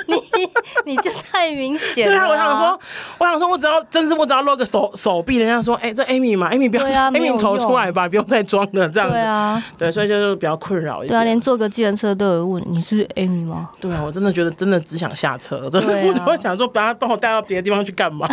[0.06, 0.16] 你
[0.84, 2.16] 你就太明显了。
[2.16, 2.80] 对啊，我想说，
[3.22, 9.14] 我想说，我只要，真是我只要露个手手臂，人家说，哎、欸，这 Amy 嘛，Amy 不要， Amy 头出来吧，不用再装了，这样子。
[9.14, 11.10] 对啊，对，所以就是比较困扰一点。
[11.10, 13.70] 对啊，连坐个计程车都有人问你是 Amy 吗？
[13.80, 18.28] 对啊，我真的觉得真的只想下车，真的，啊、 我就想说，把他帮我带到别的地方去干嘛？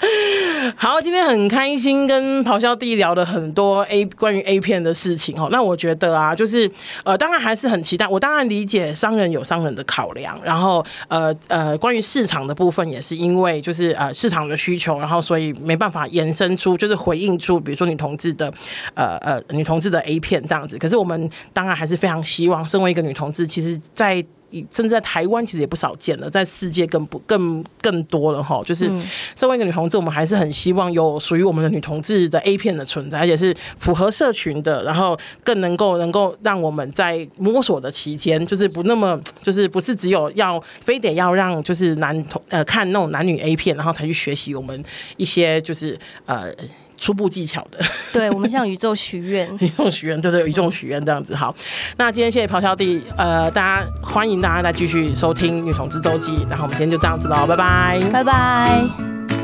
[0.76, 5.48] 好，今天很开心跟咆哮帝聊了很多 A 关于 A 片的事情哦。
[5.50, 6.70] 那我觉得啊，就是
[7.04, 8.06] 呃，当然还是很期待。
[8.06, 18.52] 我当然理解商人有商人的考量，然后呃呃，关于市场的部分也是因为就是呃市场的需求，然后所以没办法延伸出就是回应出，比如说女同志的
[18.94, 20.78] 呃呃女同志的 A 片这样子。
[20.78, 24.24] 可是我们当然还是非常希望，身为一个女同志，其实，在
[24.70, 28.62] 甚至在台湾其实也不少见了，在世界更不更更多了哈。
[28.64, 28.90] 就是
[29.36, 44.84] 身为一个女同志，我们还是很希望有属于我们的女同志的 A 片的存在，而且是符合社群的，然后更能够能够让我们在摸索的期间，就是不那么就是不是只有要非得要让就是男同呃看那种男女 A 片，然后才去学习我们
[45.16, 46.52] 一些就是呃。
[47.00, 47.80] 初步技巧的，
[48.12, 51.34] 对，我们向宇宙许愿， 宇宙许愿，对对，宇宙许愿这样子。
[51.34, 51.52] 好，
[51.96, 59.39] 那今天谢谢咆哮帝，呃，大家欢迎大家再继续收听女同志周记，然后我们今天就这样子喽，拜拜，拜拜。